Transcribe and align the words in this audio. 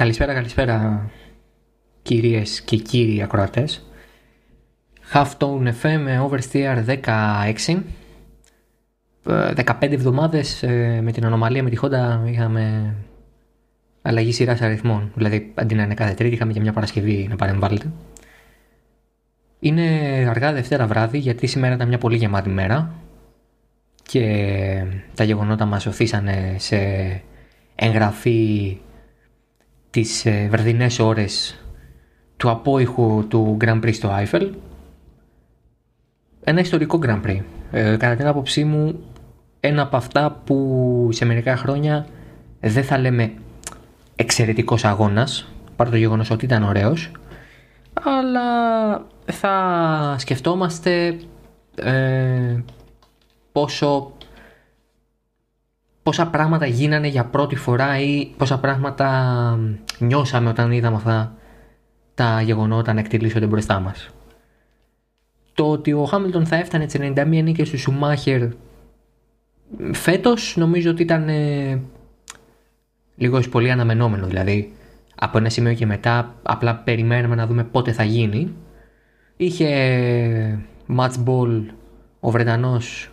Καλησπέρα, 0.00 0.34
καλησπέρα 0.34 1.10
κυρίες 2.02 2.60
και 2.60 2.76
κύριοι 2.76 3.22
ακροατές. 3.22 3.86
Halftone 5.12 5.72
FM 5.82 6.28
Oversteer 6.28 6.84
16. 6.84 7.82
15 9.24 9.76
ε, 9.78 9.86
εβδομάδες 9.86 10.62
ε, 10.62 11.00
με 11.02 11.12
την 11.12 11.24
ανομαλία 11.24 11.62
με 11.62 11.70
τη 11.70 11.76
Honda 11.82 12.28
είχαμε 12.28 12.94
αλλαγή 14.02 14.32
σειράς 14.32 14.60
αριθμών. 14.60 15.12
Δηλαδή 15.14 15.52
αντί 15.54 15.74
να 15.74 15.82
είναι 15.82 15.94
κάθε 15.94 16.14
τρίτη 16.14 16.34
είχαμε 16.34 16.52
και 16.52 16.60
μια 16.60 16.72
Παρασκευή 16.72 17.26
να 17.30 17.36
παρεμβάλλεται. 17.36 17.90
Είναι 19.58 19.88
αργά 20.28 20.52
Δευτέρα 20.52 20.86
βράδυ 20.86 21.18
γιατί 21.18 21.46
σήμερα 21.46 21.74
ήταν 21.74 21.88
μια 21.88 21.98
πολύ 21.98 22.16
γεμάτη 22.16 22.48
μέρα 22.48 22.94
και 24.02 24.84
τα 25.14 25.24
γεγονότα 25.24 25.64
μας 25.64 25.86
οθήσανε 25.86 26.56
σε 26.58 26.76
εγγραφή 27.74 28.78
τις 29.96 30.26
ε, 30.26 30.48
βραδινές 30.50 30.98
ώρες 30.98 31.60
του 32.36 32.50
απόϊχου 32.50 33.24
του 33.28 33.56
Grand 33.60 33.80
Prix 33.82 33.94
στο 33.94 34.10
Eiffel. 34.18 34.50
Ένα 36.44 36.60
ιστορικό 36.60 36.98
Grand 37.02 37.22
Prix. 37.26 37.40
Ε, 37.70 37.96
κατά 37.96 38.14
την 38.16 38.26
άποψή 38.26 38.64
μου 38.64 39.04
ένα 39.60 39.82
από 39.82 39.96
αυτά 39.96 40.42
που 40.44 41.08
σε 41.12 41.24
μερικά 41.24 41.56
χρόνια 41.56 42.06
δεν 42.60 42.84
θα 42.84 42.98
λέμε 42.98 43.32
εξαιρετικός 44.16 44.84
αγώνας 44.84 45.48
παρά 45.76 45.90
το 45.90 45.96
γεγονός 45.96 46.30
ότι 46.30 46.44
ήταν 46.44 46.62
ωραίος 46.62 47.10
αλλά 48.02 48.42
θα 49.24 50.14
σκεφτόμαστε 50.18 51.18
ε, 51.74 52.62
πόσο 53.52 54.12
πόσα 56.06 56.26
πράγματα 56.26 56.66
γίνανε 56.66 57.06
για 57.06 57.24
πρώτη 57.24 57.56
φορά 57.56 58.00
ή 58.00 58.26
πόσα 58.36 58.58
πράγματα 58.58 59.58
νιώσαμε 59.98 60.48
όταν 60.48 60.72
είδαμε 60.72 60.96
αυτά 60.96 61.36
τα 62.14 62.40
γεγονότα 62.40 62.92
να 62.92 63.00
εκτελήσονται 63.00 63.46
μπροστά 63.46 63.80
μας. 63.80 64.10
Το 65.54 65.70
ότι 65.70 65.92
ο 65.92 66.04
Χάμιλτον 66.04 66.46
θα 66.46 66.56
έφτανε 66.56 66.86
τις 66.86 67.00
91 67.00 67.26
νίκες 67.26 67.70
του 67.70 67.78
Σουμάχερ 67.78 68.48
φέτος 69.92 70.56
νομίζω 70.56 70.90
ότι 70.90 71.02
ήταν 71.02 71.28
ε, 71.28 71.80
λίγο 73.16 73.40
πολύ 73.50 73.70
αναμενόμενο. 73.70 74.26
Δηλαδή 74.26 74.72
από 75.14 75.38
ένα 75.38 75.48
σημείο 75.48 75.74
και 75.74 75.86
μετά 75.86 76.34
απλά 76.42 76.74
περιμένουμε 76.76 77.34
να 77.34 77.46
δούμε 77.46 77.64
πότε 77.64 77.92
θα 77.92 78.04
γίνει. 78.04 78.54
Είχε 79.36 80.58
match 80.96 81.24
ball 81.26 81.64
ο 82.20 82.30
Βρετανός 82.30 83.10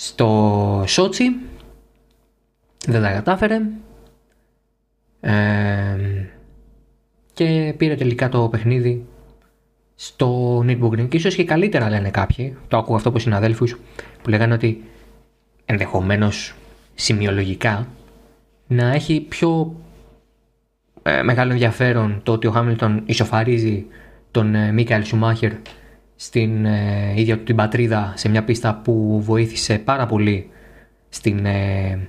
στο 0.00 0.84
Σότσι 0.86 1.36
δεν 2.86 3.02
τα 3.02 3.10
κατάφερε. 3.12 3.60
Και 7.32 7.74
πήρε 7.76 7.94
τελικά 7.94 8.28
το 8.28 8.48
παιχνίδι 8.48 9.06
στο 9.94 10.58
Nürburgring 10.58 11.08
και 11.08 11.16
ίσως 11.16 11.34
και 11.34 11.44
καλύτερα 11.44 11.88
λένε 11.88 12.10
κάποιοι 12.10 12.56
το 12.68 12.76
ακούω 12.76 12.96
αυτό 12.96 13.08
από 13.08 13.18
συναδέλφους 13.18 13.78
που 14.22 14.30
λέγανε 14.30 14.54
ότι 14.54 14.84
ενδεχομένως 15.64 16.54
σημειολογικά 16.94 17.88
να 18.66 18.92
έχει 18.92 19.20
πιο 19.20 19.74
ε, 21.02 21.22
μεγάλο 21.22 21.52
ενδιαφέρον 21.52 22.20
το 22.22 22.32
ότι 22.32 22.46
ο 22.46 22.50
Χάμιλτον 22.50 23.02
ισοφαρίζει 23.06 23.86
τον 24.30 24.54
ε, 24.54 24.72
Μίκαελ 24.72 25.04
Σουμάχερ 25.04 25.52
στην 26.16 26.64
ε, 26.64 27.12
ίδια 27.16 27.36
του 27.38 27.44
την 27.44 27.56
πατρίδα 27.56 28.12
σε 28.16 28.28
μια 28.28 28.44
πίστα 28.44 28.80
που 28.84 29.20
βοήθησε 29.22 29.78
πάρα 29.78 30.06
πολύ 30.06 30.50
στην 31.08 31.46
ε, 31.46 32.08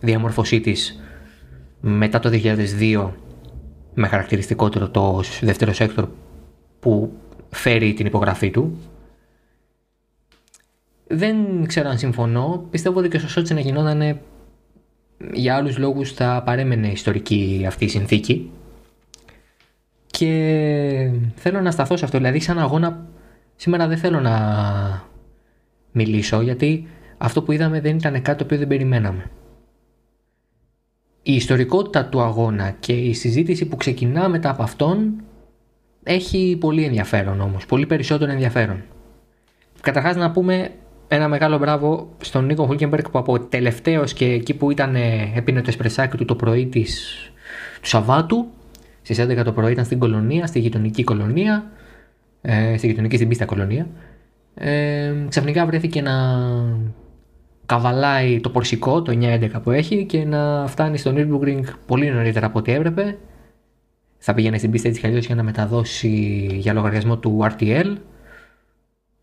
διαμόρφωσή 0.00 0.60
της 0.60 1.00
μετά 1.80 2.18
το 2.18 2.30
2002 2.32 3.10
με 3.94 4.08
χαρακτηριστικότερο 4.08 4.88
το 4.88 5.22
δεύτερο 5.40 5.72
sector 5.72 6.08
που 6.80 7.12
φέρει 7.50 7.92
την 7.92 8.06
υπογραφή 8.06 8.50
του. 8.50 8.78
Δεν 11.06 11.66
ξέρω 11.66 11.88
αν 11.88 11.98
συμφωνώ. 11.98 12.66
Πιστεύω 12.70 12.98
ότι 12.98 13.08
και 13.08 13.18
στο 13.18 13.28
Σότσι 13.28 13.54
να 13.54 13.60
γινόταν 13.60 14.20
για 15.32 15.56
άλλους 15.56 15.78
λόγους 15.78 16.12
θα 16.12 16.42
παρέμενε 16.44 16.88
ιστορική 16.88 17.64
αυτή 17.66 17.84
η 17.84 17.88
συνθήκη. 17.88 18.50
Και 20.06 21.10
θέλω 21.34 21.60
να 21.60 21.70
σταθώ 21.70 21.96
σε 21.96 22.04
αυτό. 22.04 22.16
Δηλαδή 22.16 22.40
σαν 22.40 22.58
αγώνα 22.58 23.06
Σήμερα 23.60 23.86
δεν 23.86 23.98
θέλω 23.98 24.20
να 24.20 24.36
μιλήσω 25.92 26.40
γιατί 26.40 26.86
αυτό 27.18 27.42
που 27.42 27.52
είδαμε 27.52 27.80
δεν 27.80 27.96
ήταν 27.96 28.22
κάτι 28.22 28.38
το 28.38 28.44
οποίο 28.44 28.58
δεν 28.58 28.68
περιμέναμε. 28.68 29.30
Η 31.22 31.34
ιστορικότητα 31.34 32.04
του 32.06 32.20
αγώνα 32.20 32.70
και 32.80 32.92
η 32.92 33.14
συζήτηση 33.14 33.66
που 33.66 33.76
ξεκινά 33.76 34.28
μετά 34.28 34.50
από 34.50 34.62
αυτόν 34.62 35.14
έχει 36.02 36.56
πολύ 36.60 36.84
ενδιαφέρον 36.84 37.40
όμως, 37.40 37.66
πολύ 37.66 37.86
περισσότερο 37.86 38.30
ενδιαφέρον. 38.30 38.82
Καταρχάς 39.80 40.16
να 40.16 40.30
πούμε 40.30 40.70
ένα 41.08 41.28
μεγάλο 41.28 41.58
μπράβο 41.58 42.08
στον 42.20 42.44
Νίκο 42.44 42.66
Χούλκεμπερκ 42.66 43.10
που 43.10 43.18
από 43.18 43.40
τελευταίος 43.40 44.12
και 44.12 44.24
εκεί 44.24 44.54
που 44.54 44.70
ήταν 44.70 44.94
ε, 44.94 45.32
έπινε 45.34 45.60
το 45.60 45.66
εσπρεσάκι 45.68 46.16
του 46.16 46.24
το 46.24 46.34
πρωί 46.34 46.66
της, 46.66 47.16
του 47.80 47.88
Σαββάτου 47.88 48.46
στις 49.02 49.20
11 49.20 49.42
το 49.44 49.52
πρωί 49.52 49.72
ήταν 49.72 49.84
στην 49.84 49.98
κολονία, 49.98 50.46
στη 50.46 50.58
γειτονική 50.58 51.04
κολονία 51.04 51.70
ε, 52.42 52.76
στη 52.76 52.86
γειτονική 52.86 53.16
στην 53.16 53.28
πίστα 53.28 53.44
κολονία, 53.44 53.86
ε, 54.54 55.12
ξαφνικά 55.28 55.66
βρέθηκε 55.66 56.02
να 56.02 56.12
καβαλάει 57.68 58.40
το 58.40 58.50
πορσικό, 58.50 59.02
το 59.02 59.18
9-11 59.20 59.50
που 59.62 59.70
έχει 59.70 60.04
και 60.04 60.24
να 60.24 60.66
φτάνει 60.66 60.98
στο 60.98 61.12
Nürburgring 61.14 61.62
πολύ 61.86 62.10
νωρίτερα 62.10 62.46
από 62.46 62.58
ό,τι 62.58 62.72
έπρεπε. 62.72 63.18
Θα 64.18 64.34
πήγαινε 64.34 64.58
στην 64.58 64.70
πίστα 64.70 64.88
έτσι 64.88 65.00
κι 65.00 65.18
για 65.18 65.34
να 65.34 65.42
μεταδώσει 65.42 66.08
για 66.52 66.72
λογαριασμό 66.72 67.18
του 67.18 67.38
RTL 67.42 67.96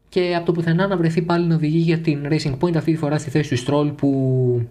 και 0.10 0.34
από 0.36 0.46
το 0.46 0.52
πουθενά 0.52 0.88
να 0.88 0.98
βρεθεί 0.98 1.22
πάλι 1.22 1.48
να 1.48 1.56
οδηγεί 1.56 1.78
για 1.78 2.00
την 2.00 2.28
Racing 2.30 2.58
Point 2.60 2.76
αυτή 2.76 2.92
τη 2.92 2.98
φορά 2.98 3.18
στη 3.18 3.30
θέση 3.30 3.56
του 3.56 3.64
Stroll 3.64 3.94
που 3.98 4.62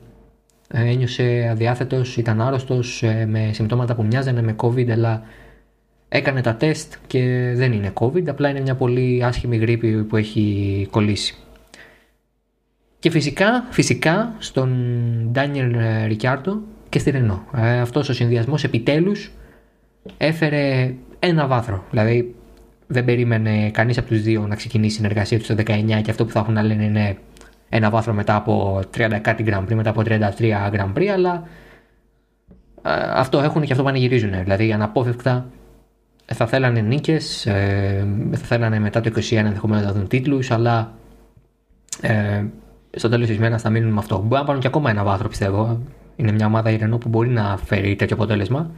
ε, 0.68 0.90
ένιωσε 0.90 1.48
αδιάθετος, 1.50 2.16
ήταν 2.16 2.40
άρρωστος 2.40 3.02
ε, 3.02 3.26
με 3.26 3.50
συμπτώματα 3.52 3.94
που 3.94 4.04
μοιάζανε 4.04 4.42
με 4.42 4.56
COVID 4.56 4.90
αλλά 4.90 5.22
έκανε 6.08 6.40
τα 6.40 6.54
τεστ 6.54 6.94
και 7.06 7.52
δεν 7.54 7.72
είναι 7.72 7.92
COVID, 7.94 8.28
απλά 8.28 8.48
είναι 8.48 8.60
μια 8.60 8.74
πολύ 8.74 9.24
άσχημη 9.24 9.56
γρήπη 9.56 10.04
που 10.04 10.16
έχει 10.16 10.86
κολλήσει. 10.90 11.34
Και 13.04 13.10
φυσικά, 13.10 13.66
φυσικά 13.70 14.34
στον 14.38 14.70
Ντάνιελ 15.30 15.76
Ρικιάρτο 16.06 16.60
και 16.88 16.98
στη 16.98 17.10
Ρενό. 17.10 17.44
Ε, 17.56 17.80
αυτός 17.80 18.08
ο 18.08 18.12
συνδυασμός 18.12 18.64
επιτέλους 18.64 19.30
έφερε 20.16 20.94
ένα 21.18 21.46
βάθρο. 21.46 21.84
Δηλαδή 21.90 22.34
δεν 22.86 23.04
περίμενε 23.04 23.70
κανείς 23.70 23.98
από 23.98 24.08
τους 24.08 24.22
δύο 24.22 24.46
να 24.46 24.56
ξεκινήσει 24.56 24.92
η 24.92 24.96
συνεργασία 24.96 25.38
τους 25.38 25.46
στο 25.46 25.54
19 25.54 26.00
και 26.02 26.10
αυτό 26.10 26.24
που 26.24 26.30
θα 26.30 26.38
έχουν 26.38 26.54
να 26.54 26.62
λένε 26.62 26.84
είναι 26.84 27.18
ένα 27.68 27.90
βάθρο 27.90 28.12
μετά 28.12 28.34
από 28.34 28.80
30 28.96 29.18
κάτι 29.22 29.44
Grand 29.46 29.62
Prix, 29.62 29.74
μετά 29.74 29.90
από 29.90 30.02
33 30.04 30.20
Grand 30.72 30.92
Prix, 30.98 31.06
αλλά 31.06 31.48
ε, 32.82 32.90
αυτό 33.14 33.40
έχουν 33.40 33.62
και 33.62 33.72
αυτό 33.72 33.84
πανηγυρίζουν. 33.84 34.42
Δηλαδή 34.42 34.72
αναπόφευκτα 34.72 35.46
θα 36.24 36.46
θέλανε 36.46 36.80
νίκες, 36.80 37.46
ε, 37.46 38.06
θα 38.32 38.44
θέλανε 38.46 38.78
μετά 38.78 39.00
το 39.00 39.10
21 39.16 39.32
ενδεχομένως 39.32 39.84
να 39.84 39.92
δουν 39.92 40.08
τίτλους, 40.08 40.50
αλλά 40.50 40.92
ε, 42.00 42.44
στο 42.94 43.08
τέλος 43.08 43.28
της 43.28 43.38
μέρας 43.38 43.62
θα 43.62 43.70
μείνουν 43.70 43.92
με 43.92 43.98
αυτό. 43.98 44.18
Μπορεί 44.18 44.40
να 44.40 44.44
πάρουν 44.44 44.60
και 44.60 44.66
ακόμα 44.66 44.90
ένα 44.90 45.04
βάθρο, 45.04 45.28
πιστεύω. 45.28 45.80
Είναι 46.16 46.32
μια 46.32 46.46
ομάδα 46.46 46.70
ειρηνό 46.70 46.98
που 46.98 47.08
μπορεί 47.08 47.28
να 47.28 47.58
φέρει 47.64 47.96
τέτοιο 47.96 48.16
αποτέλεσμα. 48.16 48.70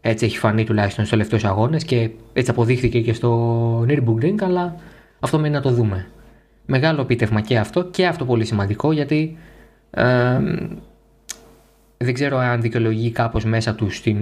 Έτσι 0.00 0.24
έχει 0.24 0.38
φανεί 0.38 0.64
τουλάχιστον 0.64 1.04
στους 1.04 1.18
τελευταίους 1.18 1.44
αγώνες 1.44 1.84
και 1.84 2.10
έτσι 2.32 2.50
αποδείχθηκε 2.50 3.00
και 3.00 3.12
στο 3.12 3.80
Nürburgring, 3.88 4.42
αλλά 4.42 4.74
αυτό 5.20 5.38
μένει 5.38 5.54
να 5.54 5.60
το 5.60 5.70
δούμε. 5.70 6.06
Μεγάλο 6.66 7.00
επίτευγμα 7.00 7.40
και 7.40 7.58
αυτό 7.58 7.84
και 7.84 8.06
αυτό 8.06 8.24
πολύ 8.24 8.44
σημαντικό 8.44 8.92
γιατί 8.92 9.36
ε, 9.90 10.38
δεν 11.96 12.14
ξέρω 12.14 12.38
αν 12.38 12.60
δικαιολογεί 12.60 13.10
κάπως 13.10 13.44
μέσα 13.44 13.74
τους 13.74 13.96
στην 13.96 14.18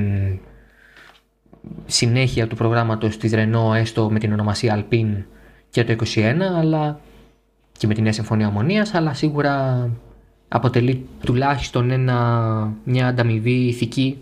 συνέχεια 1.87 2.47
του 2.47 2.57
προγράμματος 2.57 3.17
της 3.17 3.33
Renault 3.35 3.75
έστω 3.75 4.11
με 4.11 4.19
την 4.19 4.33
ονομασία 4.33 4.85
Alpine 4.91 5.25
και 5.71 5.85
το 5.85 5.97
2021 6.15 6.35
αλλά 6.59 7.01
και 7.79 7.87
με 7.87 7.95
την 7.95 8.03
νέα 8.03 8.13
συμφωνία 8.13 8.47
ομονίας 8.49 8.95
αλλά 8.95 9.15
σίγουρα 9.15 9.89
αποτελεί 10.49 11.07
τουλάχιστον 11.25 11.91
ένα, 11.91 12.73
μια 12.85 13.07
ανταμοιβή 13.07 13.67
ηθική 13.67 14.19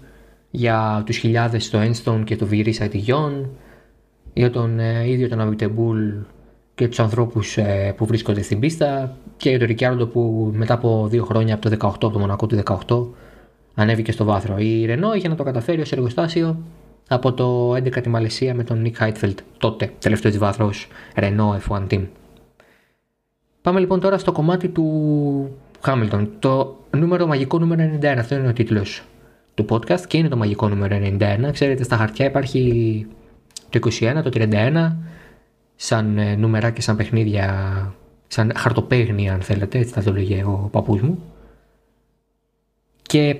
για 0.50 1.02
τους 1.06 1.16
χιλιάδες 1.16 1.64
στο 1.64 1.78
Enstone 1.82 2.22
και 2.24 2.36
το 2.36 2.48
Viris 2.50 2.80
Ατυγιών 2.80 3.48
για 4.32 4.50
τον 4.50 4.78
ε, 4.78 5.08
ίδιο 5.08 5.28
τον 5.28 5.40
Αβιτεμπούλ 5.40 6.12
και 6.74 6.88
τους 6.88 7.00
ανθρώπους 7.00 7.56
ε, 7.56 7.94
που 7.96 8.06
βρίσκονται 8.06 8.42
στην 8.42 8.58
πίστα 8.58 9.16
και 9.36 9.48
για 9.48 9.58
τον 9.58 9.66
Ρικιάρντο 9.68 10.06
που 10.06 10.52
μετά 10.54 10.74
από 10.74 11.06
δύο 11.10 11.24
χρόνια 11.24 11.54
από 11.54 11.70
το 11.70 11.76
18, 11.80 11.86
από 11.86 12.10
το 12.10 12.18
Μονακό 12.18 12.46
του 12.46 12.62
18 12.86 13.06
ανέβηκε 13.74 14.12
στο 14.12 14.24
βάθρο. 14.24 14.58
Η 14.58 14.86
Renault 14.88 15.16
είχε 15.16 15.28
να 15.28 15.34
το 15.34 15.42
καταφέρει 15.42 15.80
ως 15.80 15.92
εργοστάσιο 15.92 16.56
από 17.08 17.32
το 17.32 17.72
11 17.72 18.02
τη 18.02 18.08
Μαλαισία 18.08 18.54
με 18.54 18.64
τον 18.64 18.84
Nick 18.84 19.02
Heidfeld, 19.02 19.34
τότε 19.58 19.92
τελευταίος 19.98 20.32
της 20.32 20.42
βάθρος 20.42 20.88
Renault 21.14 21.58
F1 21.68 21.86
Team. 21.90 22.04
Πάμε 23.66 23.80
λοιπόν 23.80 24.00
τώρα 24.00 24.18
στο 24.18 24.32
κομμάτι 24.32 24.68
του 24.68 25.56
Hamilton. 25.84 26.28
Το 26.38 26.76
νούμερο, 26.90 27.26
μαγικό 27.26 27.58
νούμερο 27.58 27.98
91, 28.00 28.04
αυτό 28.04 28.34
είναι 28.34 28.48
ο 28.48 28.52
τίτλος 28.52 29.02
του 29.54 29.66
podcast 29.68 30.00
και 30.00 30.16
είναι 30.16 30.28
το 30.28 30.36
μαγικό 30.36 30.68
νούμερο 30.68 30.96
91. 31.18 31.48
Ξέρετε, 31.52 31.82
στα 31.82 31.96
χαρτιά 31.96 32.26
υπάρχει 32.26 33.06
το 33.70 33.78
21, 34.00 34.20
το 34.22 34.30
31, 34.32 34.92
σαν 35.76 36.18
ε, 36.18 36.34
νούμερα 36.36 36.70
και 36.70 36.80
σαν 36.80 36.96
παιχνίδια, 36.96 37.94
σαν 38.28 38.52
χαρτοπέγνια 38.56 39.32
αν 39.32 39.40
θέλετε, 39.40 39.78
έτσι 39.78 39.92
θα 39.92 40.02
το 40.02 40.12
λέγε 40.12 40.44
ο 40.44 40.68
παππούς 40.72 41.00
μου. 41.00 41.22
Και 43.02 43.36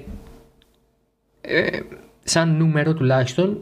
ε, 1.40 1.80
σαν 2.24 2.56
νούμερο 2.56 2.94
τουλάχιστον, 2.94 3.60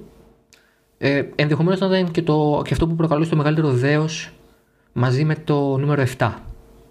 ε, 0.98 1.22
ενδεχομένως 1.34 1.80
να 1.80 1.86
ήταν 1.86 2.10
και, 2.10 2.22
το, 2.22 2.62
και 2.64 2.72
αυτό 2.72 2.86
που 2.86 2.94
προκαλούσε 2.94 3.30
το 3.30 3.36
μεγαλύτερο 3.36 3.70
δέος 3.70 4.32
μαζί 4.92 5.24
με 5.24 5.34
το 5.34 5.76
νούμερο 5.76 6.04
7, 6.18 6.32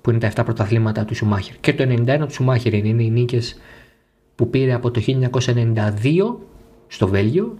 που 0.04 0.10
είναι 0.10 0.20
τα 0.20 0.32
7 0.36 0.46
πρωταθλήματα 0.46 1.06
του 1.06 1.16
Σουμάχερ. 1.16 1.56
Και 1.60 1.74
το 1.74 1.84
91 1.84 2.26
του 2.28 2.34
Σουμάχερ 2.34 2.74
είναι, 2.74 2.88
είναι 2.88 3.04
οι 3.04 3.10
νίκες 3.10 3.58
που 4.36 4.50
πήρε 4.50 4.74
από 4.74 4.92
το 4.92 5.02
1992 5.08 6.36
στο 6.88 7.08
Βέλγιο 7.08 7.58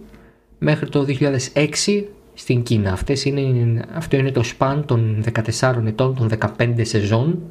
μέχρι 0.58 0.88
το 0.88 1.06
2006 1.08 2.04
στην 2.34 2.62
Κίνα. 2.62 2.92
Αυτές 2.92 3.24
είναι, 3.24 3.84
αυτό 3.92 4.16
είναι 4.16 4.30
το 4.30 4.42
σπαν 4.42 4.84
των 4.84 5.24
14 5.60 5.86
ετών, 5.86 6.14
των 6.14 6.30
15 6.58 6.80
σεζόν 6.82 7.42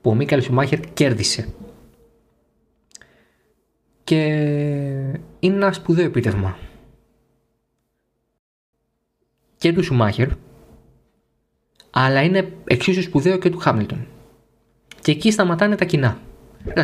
που 0.00 0.10
ο 0.10 0.14
Μίκαλ 0.14 0.42
Σουμάχερ 0.42 0.80
κέρδισε. 0.80 1.48
Και 4.04 4.24
είναι 5.40 5.54
ένα 5.54 5.72
σπουδαίο 5.72 6.04
επίτευγμα. 6.04 6.56
Και 9.58 9.72
του 9.72 9.84
Σουμάχερ, 9.84 10.28
αλλά 11.98 12.22
είναι 12.22 12.52
εξίσου 12.64 13.02
σπουδαίο 13.02 13.38
και 13.38 13.50
του 13.50 13.58
Χάμιλτον. 13.58 14.06
Και 15.00 15.12
εκεί 15.12 15.30
σταματάνε 15.30 15.76
τα 15.76 15.84
κοινά. 15.84 16.18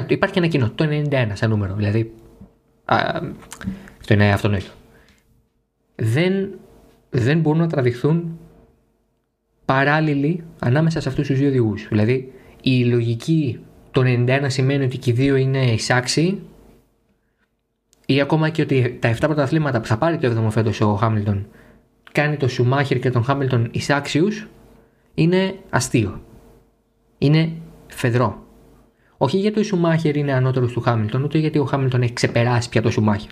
Υπάρχει 0.07 0.39
ένα 0.39 0.47
κοινό, 0.47 0.71
το 0.75 0.89
91 1.11 1.31
σαν 1.33 1.51
νούμερο, 1.51 1.75
δηλαδή. 1.75 2.13
Α, 2.85 2.97
αυτό 4.01 4.15
είναι 4.15 4.33
αυτονόητο. 4.33 4.71
Δεν, 5.95 6.51
δεν 7.11 7.41
μπορούν 7.41 7.61
να 7.61 7.69
τραβηχθούν 7.69 8.39
παράλληλοι 9.65 10.45
ανάμεσα 10.59 11.01
σε 11.01 11.09
αυτούς 11.09 11.27
τους 11.27 11.39
δύο 11.39 11.49
οδηγού. 11.49 11.75
Δηλαδή, 11.89 12.33
η 12.63 12.85
λογική 12.85 13.59
το 13.91 14.03
91 14.05 14.45
σημαίνει 14.47 14.85
ότι 14.85 14.99
και 14.99 15.11
οι 15.11 15.15
δύο 15.15 15.37
είναι 15.37 15.65
εισάξιοι 15.65 16.43
ή 18.07 18.21
ακόμα 18.21 18.49
και 18.49 18.63
ότι 18.63 18.99
τα 19.01 19.15
7 19.15 19.17
πρωταθλήματα 19.21 19.81
που 19.81 19.87
θα 19.87 19.99
πάρει 19.99 20.19
το 20.19 20.47
7ο 20.47 20.51
φέτος 20.51 20.81
ο 20.81 20.95
Χάμιλτον 20.95 21.47
κάνει 22.13 22.37
το 22.37 22.49
Σουμάχερ 22.49 22.99
και 22.99 23.11
τον 23.11 23.25
Χάμιλτον 23.25 23.69
εισάξιους 23.73 24.47
είναι 25.15 25.55
αστείο. 25.71 26.23
Είναι 27.19 27.53
φεδρό. 27.87 28.47
Όχι 29.17 29.39
γιατί 29.39 29.61
ο 29.61 29.63
Σουμάχερ 29.63 30.17
είναι 30.17 30.33
ανώτερος 30.33 30.73
του 30.73 30.81
Χάμιλτον, 30.81 31.23
ούτε 31.23 31.39
γιατί 31.39 31.59
ο 31.59 31.65
Χάμιλτον 31.65 32.03
έχει 32.03 32.13
ξεπεράσει 32.13 32.69
πια 32.69 32.83
το 32.83 32.91
Σουμάχερ. 32.91 33.31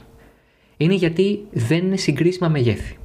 Είναι 0.77 0.95
γιατί 0.95 1.47
δεν 1.53 1.79
είναι 1.79 1.97
συγκρίσιμα 1.97 2.49
μεγέθη. 2.49 2.97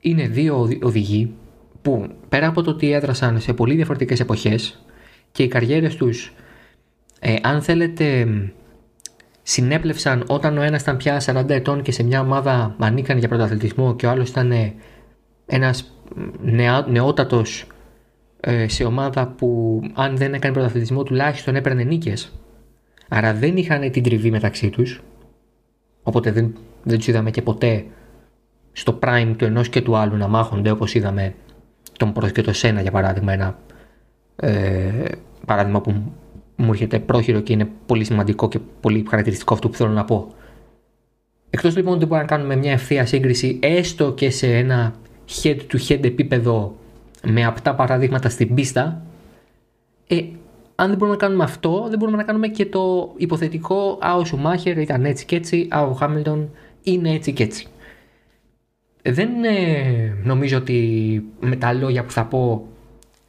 Είναι 0.00 0.28
δύο 0.28 0.68
οδηγοί 0.82 1.34
που 1.82 2.08
πέρα 2.28 2.46
από 2.46 2.62
το 2.62 2.70
ότι 2.70 2.92
έδρασαν 2.92 3.40
σε 3.40 3.52
πολύ 3.52 3.74
διαφορετικές 3.74 4.20
εποχές 4.20 4.84
και 5.32 5.42
οι 5.42 5.48
καριέρες 5.48 5.96
τους, 5.96 6.34
ε, 7.20 7.36
αν 7.42 7.62
θέλετε, 7.62 8.28
συνέπλευσαν 9.42 10.24
όταν 10.26 10.58
ο 10.58 10.62
ένας 10.62 10.82
ήταν 10.82 10.96
πια 10.96 11.20
40 11.20 11.48
ετών 11.48 11.82
και 11.82 11.92
σε 11.92 12.02
μια 12.02 12.20
ομάδα 12.20 12.76
ανήκαν 12.78 13.18
για 13.18 13.28
πρωταθλητισμό 13.28 13.96
και 13.96 14.06
ο 14.06 14.10
άλλος 14.10 14.28
ήταν 14.28 14.52
ένας 15.50 15.92
νεά, 16.40 16.86
νεότατος 16.88 17.66
ε, 18.40 18.68
σε 18.68 18.84
ομάδα 18.84 19.26
που 19.26 19.80
αν 19.94 20.16
δεν 20.16 20.34
έκανε 20.34 20.54
πρωταθλητισμό 20.54 21.02
τουλάχιστον 21.02 21.56
έπαιρνε 21.56 21.82
νίκες. 21.82 22.32
Άρα 23.08 23.34
δεν 23.34 23.56
είχαν 23.56 23.90
την 23.90 24.02
τριβή 24.02 24.30
μεταξύ 24.30 24.70
τους. 24.70 25.02
Οπότε 26.02 26.32
δεν, 26.32 26.54
δεν 26.82 26.98
τους 26.98 27.06
είδαμε 27.06 27.30
και 27.30 27.42
ποτέ 27.42 27.84
στο 28.72 28.98
prime 29.02 29.34
του 29.36 29.44
ενός 29.44 29.68
και 29.68 29.80
του 29.80 29.96
άλλου 29.96 30.16
να 30.16 30.28
μάχονται 30.28 30.70
όπως 30.70 30.94
είδαμε 30.94 31.34
τον 31.96 32.12
Πρόεδρο 32.12 32.34
και 32.34 32.42
το 32.42 32.52
Σένα 32.52 32.80
για 32.80 32.90
παράδειγμα 32.90 33.32
ένα 33.32 33.58
ε, 34.36 35.04
παράδειγμα 35.46 35.80
που 35.80 36.12
μου 36.56 36.70
έρχεται 36.70 36.98
πρόχειρο 36.98 37.40
και 37.40 37.52
είναι 37.52 37.68
πολύ 37.86 38.04
σημαντικό 38.04 38.48
και 38.48 38.58
πολύ 38.80 39.04
χαρακτηριστικό 39.08 39.54
αυτό 39.54 39.68
που 39.68 39.76
θέλω 39.76 39.90
να 39.90 40.04
πω. 40.04 40.34
Εκτός 41.50 41.76
λοιπόν 41.76 41.94
ότι 41.94 42.04
μπορούμε 42.04 42.20
να 42.20 42.36
κάνουμε 42.36 42.56
μια 42.56 42.72
ευθεία 42.72 43.06
σύγκριση 43.06 43.58
έστω 43.62 44.12
και 44.12 44.30
σε 44.30 44.56
ένα 44.56 44.94
head 45.42 45.56
to 45.72 45.88
head 45.88 46.04
επίπεδο 46.04 46.76
με 47.22 47.44
απτά 47.44 47.74
παραδείγματα 47.74 48.28
στην 48.28 48.54
πίστα, 48.54 49.02
ε, 50.06 50.22
αν 50.74 50.88
δεν 50.88 50.96
μπορούμε 50.96 51.16
να 51.16 51.22
κάνουμε 51.22 51.44
αυτό, 51.44 51.86
δεν 51.88 51.98
μπορούμε 51.98 52.16
να 52.16 52.22
κάνουμε 52.22 52.48
και 52.48 52.66
το 52.66 53.14
υποθετικό 53.16 53.98
«Α, 54.00 54.14
ο 54.16 54.24
Σουμάχερ 54.24 54.78
ήταν 54.78 55.04
έτσι 55.04 55.24
και 55.24 55.36
έτσι, 55.36 55.68
α, 55.70 55.82
ο 55.82 55.92
Χάμιλτον 55.92 56.50
είναι 56.82 57.10
έτσι 57.10 57.32
και 57.32 57.42
έτσι». 57.42 57.66
Δεν 59.02 59.44
ε, 59.44 60.16
νομίζω 60.24 60.56
ότι 60.56 61.22
με 61.40 61.56
τα 61.56 61.72
λόγια 61.72 62.04
που 62.04 62.10
θα 62.10 62.24
πω 62.24 62.66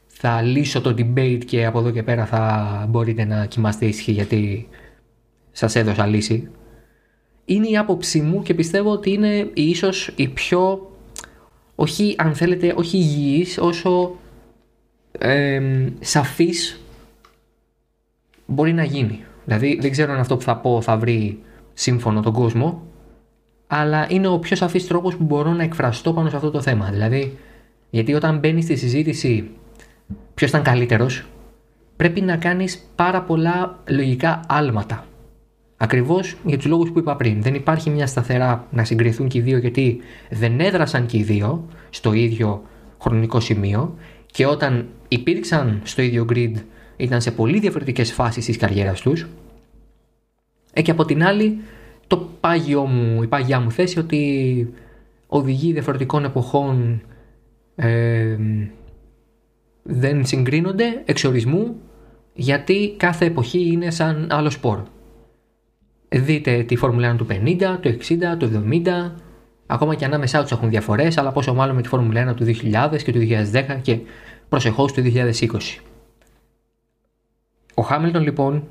θα 0.06 0.42
λύσω 0.42 0.80
το 0.80 0.94
debate 0.98 1.40
και 1.46 1.64
από 1.66 1.78
εδώ 1.78 1.90
και 1.90 2.02
πέρα 2.02 2.26
θα 2.26 2.86
μπορείτε 2.88 3.24
να 3.24 3.46
κοιμάστε 3.46 3.86
ήσυχοι 3.86 4.12
γιατί 4.12 4.68
σας 5.52 5.76
έδωσα 5.76 6.06
λύση. 6.06 6.50
Είναι 7.44 7.68
η 7.68 7.76
άποψή 7.76 8.20
μου 8.20 8.42
και 8.42 8.54
πιστεύω 8.54 8.90
ότι 8.90 9.12
είναι 9.12 9.50
ίσως 9.54 10.12
η 10.16 10.28
πιο 10.28 10.91
όχι 11.82 12.14
αν 12.18 12.34
θέλετε 12.34 12.74
όχι 12.76 12.96
υγιής 12.96 13.58
όσο 13.58 14.16
ε, 15.18 15.60
σαφής 16.00 16.80
μπορεί 18.46 18.72
να 18.72 18.84
γίνει. 18.84 19.24
Δηλαδή 19.44 19.78
δεν 19.80 19.90
ξέρω 19.90 20.12
αν 20.12 20.18
αυτό 20.18 20.36
που 20.36 20.42
θα 20.42 20.56
πω 20.56 20.80
θα 20.80 20.96
βρει 20.96 21.42
σύμφωνο 21.72 22.20
τον 22.20 22.32
κόσμο 22.32 22.82
αλλά 23.66 24.06
είναι 24.10 24.28
ο 24.28 24.38
πιο 24.38 24.56
σαφής 24.56 24.86
τρόπος 24.86 25.16
που 25.16 25.24
μπορώ 25.24 25.52
να 25.52 25.62
εκφραστώ 25.62 26.12
πάνω 26.12 26.28
σε 26.28 26.36
αυτό 26.36 26.50
το 26.50 26.60
θέμα. 26.60 26.90
Δηλαδή 26.90 27.38
γιατί 27.90 28.14
όταν 28.14 28.38
μπαίνεις 28.38 28.64
στη 28.64 28.76
συζήτηση 28.76 29.50
ποιος 30.34 30.50
ήταν 30.50 30.62
καλύτερος 30.62 31.26
πρέπει 31.96 32.20
να 32.20 32.36
κάνεις 32.36 32.88
πάρα 32.94 33.22
πολλά 33.22 33.78
λογικά 33.88 34.40
άλματα. 34.48 35.06
Ακριβώς 35.82 36.36
για 36.44 36.56
τους 36.56 36.66
λόγους 36.66 36.90
που 36.92 36.98
είπα 36.98 37.16
πριν. 37.16 37.42
Δεν 37.42 37.54
υπάρχει 37.54 37.90
μια 37.90 38.06
σταθερά 38.06 38.66
να 38.70 38.84
συγκριθούν 38.84 39.28
και 39.28 39.38
οι 39.38 39.40
δύο 39.40 39.58
γιατί 39.58 40.00
δεν 40.30 40.60
έδρασαν 40.60 41.06
και 41.06 41.18
οι 41.18 41.22
δύο 41.22 41.68
στο 41.90 42.12
ίδιο 42.12 42.62
χρονικό 43.00 43.40
σημείο 43.40 43.94
και 44.26 44.46
όταν 44.46 44.88
υπήρξαν 45.08 45.80
στο 45.84 46.02
ίδιο 46.02 46.26
grid 46.32 46.52
ήταν 46.96 47.20
σε 47.20 47.30
πολύ 47.30 47.58
διαφορετικές 47.58 48.12
φάσεις 48.12 48.44
της 48.44 48.56
καριέρας 48.56 49.00
τους 49.00 49.26
ε, 50.72 50.82
και 50.82 50.90
από 50.90 51.04
την 51.04 51.24
άλλη 51.24 51.58
το 52.06 52.28
πάγιο 52.40 52.84
μου, 52.84 53.22
η 53.22 53.26
πάγια 53.26 53.60
μου 53.60 53.70
θέση 53.70 53.98
ότι 53.98 54.74
οδηγοί 55.26 55.72
διαφορετικών 55.72 56.24
εποχών 56.24 57.02
ε, 57.74 58.36
δεν 59.82 60.24
συγκρίνονται 60.26 61.02
εξορισμού 61.04 61.76
γιατί 62.34 62.94
κάθε 62.96 63.24
εποχή 63.24 63.70
είναι 63.72 63.90
σαν 63.90 64.28
άλλο 64.30 64.50
σπόρο. 64.50 64.86
Δείτε 66.12 66.62
τη 66.62 66.76
Φόρμουλα 66.76 67.14
1 67.14 67.16
του 67.16 67.26
50, 67.30 67.78
του 67.80 67.88
60, 67.88 68.38
του 68.38 68.64
70, 68.70 69.12
ακόμα 69.66 69.94
και 69.94 70.04
ανάμεσά 70.04 70.42
τους 70.42 70.50
έχουν 70.50 70.68
διαφορές, 70.68 71.18
αλλά 71.18 71.32
πόσο 71.32 71.54
μάλλον 71.54 71.74
με 71.74 71.82
τη 71.82 71.88
Φόρμουλα 71.88 72.30
1 72.30 72.34
του 72.34 72.44
2000 72.44 73.02
και 73.02 73.12
του 73.12 73.18
2010 73.18 73.78
και 73.82 73.98
προσεχώς 74.48 74.92
του 74.92 75.02
2020. 75.02 75.80
Ο 77.74 77.82
Χάμιλτον 77.82 78.22
λοιπόν, 78.22 78.64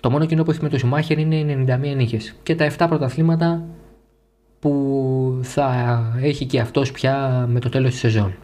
το 0.00 0.10
μόνο 0.10 0.24
κοινό 0.24 0.42
που 0.42 0.50
έχει 0.50 0.62
με 0.62 0.68
το 0.68 0.78
Σουμάχερ 0.78 1.18
είναι 1.18 1.64
91 1.92 1.96
νίκες 1.96 2.34
και 2.42 2.54
τα 2.54 2.70
7 2.78 2.86
πρωταθλήματα 2.88 3.64
που 4.58 5.38
θα 5.42 6.00
έχει 6.20 6.44
και 6.44 6.60
αυτός 6.60 6.92
πια 6.92 7.46
με 7.50 7.60
το 7.60 7.68
τέλος 7.68 7.90
της 7.90 7.98
σεζόν. 7.98 8.34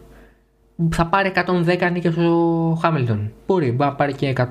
Θα 0.91 1.05
πάρει 1.07 1.31
110 1.35 1.89
νίκες 1.91 2.17
ο 2.17 2.73
Χάμιλτον. 2.81 3.31
Μπορεί, 3.47 3.75
να 3.77 3.93
πάρει 3.93 4.13
και 4.13 4.33
101 4.37 4.47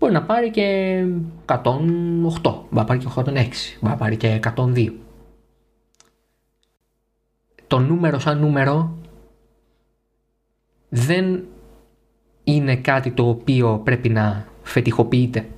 μπορεί 0.00 0.12
να 0.12 0.22
πάρει 0.22 0.50
και 0.50 1.04
108, 1.46 1.62
μπορεί 1.62 2.66
να 2.70 2.84
πάρει 2.84 2.98
και 2.98 3.06
106, 3.14 3.22
μπορεί 3.24 3.48
να 3.80 3.96
πάρει 3.96 4.16
και 4.16 4.40
102. 4.56 4.92
Το 7.66 7.78
νούμερο 7.78 8.18
σαν 8.18 8.38
νούμερο 8.38 8.98
δεν 10.88 11.44
είναι 12.44 12.76
κάτι 12.76 13.10
το 13.10 13.28
οποίο 13.28 13.80
πρέπει 13.84 14.08
να 14.08 14.46
φετιχοποιείται. 14.62 15.48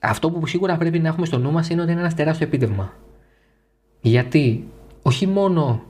Αυτό 0.00 0.30
που 0.30 0.46
σίγουρα 0.46 0.76
πρέπει 0.76 0.98
να 0.98 1.08
έχουμε 1.08 1.26
στο 1.26 1.38
νου 1.38 1.52
μας 1.52 1.68
είναι 1.68 1.82
ότι 1.82 1.90
είναι 1.90 2.00
ένας 2.00 2.14
τεράστιο 2.14 2.46
επίτευγμα. 2.46 2.92
Γιατί 4.00 4.68
όχι 5.02 5.26
μόνο 5.26 5.82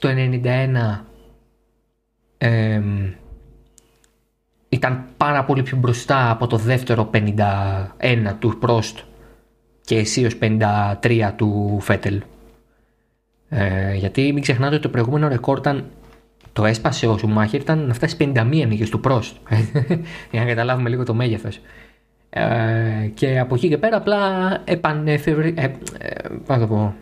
το 0.00 0.08
91 0.08 1.00
ε, 2.38 2.82
ήταν 4.72 5.04
πάρα 5.16 5.44
πολύ 5.44 5.62
πιο 5.62 5.76
μπροστά 5.76 6.30
από 6.30 6.46
το 6.46 6.56
δεύτερο 6.56 7.10
51 7.12 7.36
του 8.38 8.58
Prost 8.62 9.02
και 9.84 9.96
αισίως 9.98 10.38
53 10.40 11.30
του 11.36 11.78
Φέτελ. 11.80 12.22
Ε, 13.48 13.94
γιατί 13.94 14.32
μην 14.32 14.42
ξεχνάτε 14.42 14.74
ότι 14.74 14.82
το 14.82 14.88
προηγούμενο 14.88 15.28
ρεκόρ 15.28 15.58
ήταν 15.58 15.84
το 16.52 16.64
έσπασε 16.64 17.06
ο 17.06 17.18
Σουμάχερ 17.18 17.60
ήταν 17.60 17.86
να 17.86 17.94
φτάσει 17.94 18.16
51 18.18 18.64
νίκες 18.68 18.90
του 18.90 19.00
Prost. 19.04 19.32
Για 20.30 20.40
να 20.40 20.44
καταλάβουμε 20.44 20.88
λίγο 20.88 21.04
το 21.04 21.14
μέγεθος. 21.14 21.60
Ε, 22.30 23.06
και 23.14 23.38
από 23.38 23.54
εκεί 23.54 23.68
και 23.68 23.78
πέρα 23.78 23.96
απλά 23.96 24.18
επανεφευρε... 24.64 25.52
Ε, 25.56 25.70
ε, 26.48 26.58
το 26.58 26.66
πω... 26.66 26.94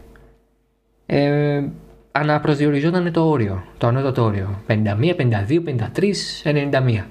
Ε, 1.07 1.65
αναπροσδιοριζόταν 2.13 3.13
το 3.13 3.29
όριο, 3.29 3.65
το 3.79 3.87
ανώτατο 3.87 4.25
όριο. 4.25 4.63
51, 4.69 4.75
52, 4.75 5.63
53, 5.95 6.13
91. 6.45 7.05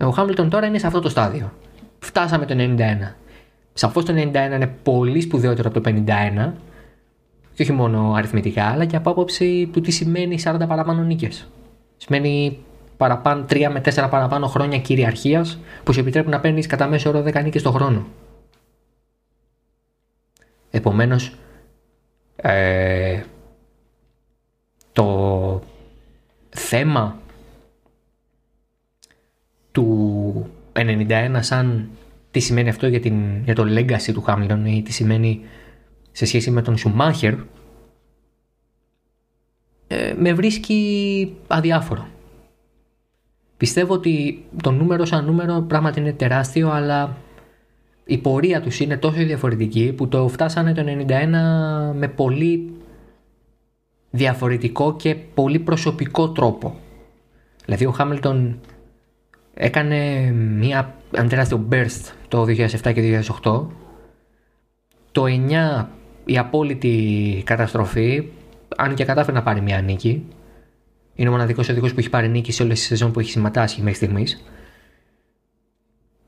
Ο 0.00 0.10
Χάμιλτον 0.10 0.50
τώρα 0.50 0.66
είναι 0.66 0.78
σε 0.78 0.86
αυτό 0.86 1.00
το 1.00 1.08
στάδιο. 1.08 1.52
Φτάσαμε 1.98 2.46
το 2.46 2.54
91. 2.58 3.14
Σαφώς 3.72 4.04
το 4.04 4.12
91 4.12 4.16
είναι 4.34 4.74
πολύ 4.82 5.20
σπουδαιότερο 5.20 5.68
από 5.68 5.80
το 5.80 5.90
51 6.06 6.52
και 7.54 7.62
όχι 7.62 7.72
μόνο 7.72 8.12
αριθμητικά, 8.12 8.64
αλλά 8.64 8.84
και 8.84 8.96
από 8.96 9.10
άποψη 9.10 9.70
του 9.72 9.80
τι 9.80 9.90
σημαίνει 9.90 10.38
40 10.44 10.58
παραπάνω 10.68 11.02
νίκες. 11.02 11.48
Σημαίνει 11.96 12.58
παραπάνω, 12.96 13.44
3 13.48 13.68
με 13.72 13.80
4 13.80 14.08
παραπάνω 14.10 14.46
χρόνια 14.46 14.78
κυριαρχίας 14.78 15.58
που 15.84 15.92
σου 15.92 16.00
επιτρέπουν 16.00 16.30
να 16.30 16.40
παίρνεις 16.40 16.66
κατά 16.66 16.86
μέσο 16.86 17.08
όρο 17.08 17.22
10 17.22 17.42
νίκες 17.42 17.62
το 17.62 17.70
χρόνο. 17.70 18.06
Επομένως, 20.70 21.34
ε, 22.36 23.20
το 24.92 25.62
θέμα 26.50 27.19
του 29.72 30.46
91 30.72 31.36
σαν 31.40 31.88
τι 32.30 32.40
σημαίνει 32.40 32.68
αυτό 32.68 32.86
για, 32.86 33.00
την, 33.00 33.42
για 33.44 33.54
το 33.54 33.64
legacy 33.68 34.12
του 34.12 34.22
Χάμιλτον 34.22 34.66
ή 34.66 34.82
τι 34.82 34.92
σημαίνει 34.92 35.40
σε 36.12 36.26
σχέση 36.26 36.50
με 36.50 36.62
τον 36.62 36.76
Σουμάχερ 36.76 37.34
ε, 39.86 40.14
με 40.16 40.32
βρίσκει 40.32 41.34
αδιάφορο. 41.46 42.06
Πιστεύω 43.56 43.94
ότι 43.94 44.44
το 44.62 44.70
νούμερο 44.70 45.04
σαν 45.04 45.24
νούμερο 45.24 45.64
πράγματι 45.68 46.00
είναι 46.00 46.12
τεράστιο 46.12 46.70
αλλά 46.70 47.16
η 48.04 48.18
πορεία 48.18 48.60
τους 48.60 48.80
είναι 48.80 48.96
τόσο 48.96 49.24
διαφορετική 49.24 49.92
που 49.92 50.08
το 50.08 50.28
φτάσανε 50.28 50.74
το 50.74 50.82
91 50.86 51.94
με 51.94 52.08
πολύ 52.08 52.72
διαφορετικό 54.10 54.96
και 54.96 55.14
πολύ 55.14 55.58
προσωπικό 55.58 56.30
τρόπο. 56.30 56.76
Δηλαδή 57.64 57.86
ο 57.86 57.90
Χάμιλτον 57.90 58.60
έκανε 59.62 60.30
μια, 60.32 60.94
ένα 61.16 61.28
τεράστιο 61.28 61.66
burst 61.70 62.12
το 62.28 62.42
2007 62.42 62.92
και 62.94 63.22
2008. 63.42 63.66
Το 65.12 65.24
9 65.80 65.86
η 66.24 66.38
απόλυτη 66.38 67.42
καταστροφή, 67.46 68.28
αν 68.76 68.94
και 68.94 69.04
κατάφερε 69.04 69.36
να 69.36 69.42
πάρει 69.42 69.60
μια 69.60 69.80
νίκη. 69.80 70.26
Είναι 71.14 71.28
ο 71.28 71.32
μοναδικός 71.32 71.68
οδηγός 71.68 71.92
που 71.92 71.98
έχει 71.98 72.10
πάρει 72.10 72.28
νίκη 72.28 72.52
σε 72.52 72.62
όλες 72.62 72.78
τις 72.78 72.86
σεζόν 72.86 73.12
που 73.12 73.20
έχει 73.20 73.30
συμμετάσχει 73.30 73.80
μέχρι 73.82 73.96
στιγμής. 73.96 74.44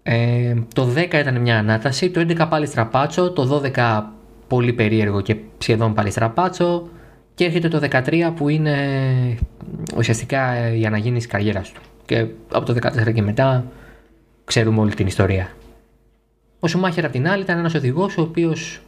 Ε, 0.03 0.55
το 0.75 0.89
10 0.97 1.15
ήταν 1.15 1.41
μια 1.41 1.59
ανάταση, 1.59 2.11
το 2.11 2.21
11 2.21 2.47
πάλι 2.49 2.67
στραπάτσο, 2.67 3.33
το 3.33 3.63
12 3.77 4.03
πολύ 4.49 4.73
περίεργο 4.73 5.21
και 5.21 5.37
σχεδόν 5.59 5.95
πάλι 5.95 6.11
στραπάτσο 6.11 6.89
και 7.35 7.45
έρχεται 7.45 7.69
το 7.69 7.81
13 7.91 8.33
που 8.37 8.49
είναι 8.49 8.77
ουσιαστικά 9.97 10.69
για 10.69 10.91
να 10.91 10.99
γίνει 10.99 11.23
καριέρας 11.23 11.73
του. 11.73 11.81
Και 12.13 12.27
από 12.53 12.67
το 12.67 12.77
14 12.83 13.13
και 13.15 13.23
μετά 13.23 13.65
ξέρουμε 14.45 14.81
όλη 14.81 14.95
την 14.95 15.07
ιστορία. 15.07 15.51
Ο 16.61 16.69
Σουμάχερ 16.69 17.05
απ' 17.05 17.13
την 17.13 17.29
άλλη 17.29 17.43
ήταν 17.43 17.59
ένας 17.59 17.75
οδηγός 17.75 18.19
ο 18.19 18.23
οποίος 18.23 18.81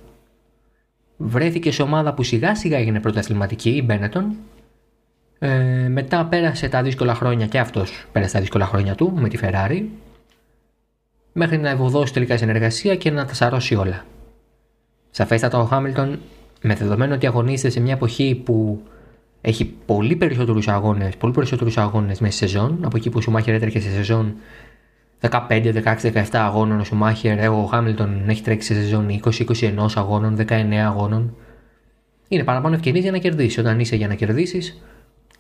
βρέθηκε 1.17 1.73
σε 1.73 1.83
ομάδα 1.83 2.15
που 2.15 2.23
σιγά 2.23 2.55
σιγά 2.55 2.79
έγινε 2.79 3.01
πρωταθληματική, 3.01 3.71
η 3.71 3.83
Μπένετον. 3.85 4.35
Ε, 5.39 5.89
μετά 5.89 6.27
πέρασε 6.27 6.69
τα 6.69 6.83
δύσκολα 6.83 7.15
χρόνια 7.15 7.47
και 7.47 7.59
αυτός 7.59 8.07
πέρασε 8.13 8.33
τα 8.33 8.41
δύσκολα 8.41 8.67
χρόνια 8.67 8.95
του 8.95 9.13
με 9.15 9.29
τη 9.29 9.39
Ferrari 9.43 9.85
μέχρι 11.33 11.59
να 11.59 11.71
ευωδώσει 11.71 12.13
τελικά 12.13 12.37
συνεργασία 12.37 12.97
και 12.97 13.11
να 13.11 13.25
τα 13.27 13.35
σαρώσει 13.35 13.75
όλα. 13.75 14.05
Σαφέστατα 15.11 15.59
ο 15.59 15.65
Χάμιλτον 15.65 16.19
με 16.63 16.75
δεδομένο 16.75 17.15
ότι 17.15 17.27
αγωνίζεται 17.27 17.71
σε 17.71 17.81
μια 17.81 17.93
εποχή 17.93 18.43
που 18.45 18.83
έχει 19.47 19.75
πολύ 19.87 20.17
περισσότερους 20.17 20.69
αγώνες, 20.69 21.17
πολύ 21.17 21.33
περισσότερους 21.33 21.79
αγώνες 21.79 22.21
μέσα 22.21 22.37
σε 22.37 22.47
σεζόν, 22.47 22.79
από 22.85 22.97
εκεί 22.97 23.11
που 23.11 23.19
ο 23.19 23.21
Σουμάχερ 23.21 23.55
έτρεχε 23.55 23.81
σε 23.81 23.91
σεζόν 23.91 24.35
15, 25.21 25.39
16, 25.49 26.13
17 26.13 26.25
αγώνων, 26.33 26.81
ο 26.81 26.85
Σουμάχερ, 26.85 27.49
ο 27.49 27.65
Χάμιλτον 27.65 28.29
έχει 28.29 28.43
τρέξει 28.43 28.75
σε 28.75 28.81
σεζόν 28.81 29.21
20-21 29.25 29.89
αγώνων, 29.95 30.37
19 30.37 30.75
αγώνων. 30.87 31.37
Είναι 32.29 32.45
παραπάνω 32.45 32.75
ευκαιρίες 32.75 33.03
για 33.03 33.13
να 33.13 33.19
κερδίσεις. 33.19 33.59
Όταν 33.59 33.81
είσαι 33.81 33.97
για 33.97 34.09
να 34.09 34.15
κερδίσεις, 34.15 34.83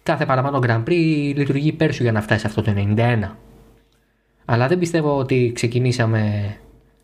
κάθε 0.03 0.27
παραπάνω 0.27 0.59
Grand 0.63 0.83
Prix 0.89 1.33
λειτουργεί 1.37 1.73
πέρσι 1.73 2.03
για 2.03 2.13
να 2.13 2.21
φτάσεις 2.21 2.45
αυτό 2.45 2.63
το 2.63 2.73
91. 2.97 3.37
Αλλά 4.45 4.67
δεν 4.67 4.79
πιστεύω 4.79 5.19
ότι 5.19 5.53
ξεκινήσαμε 5.55 6.55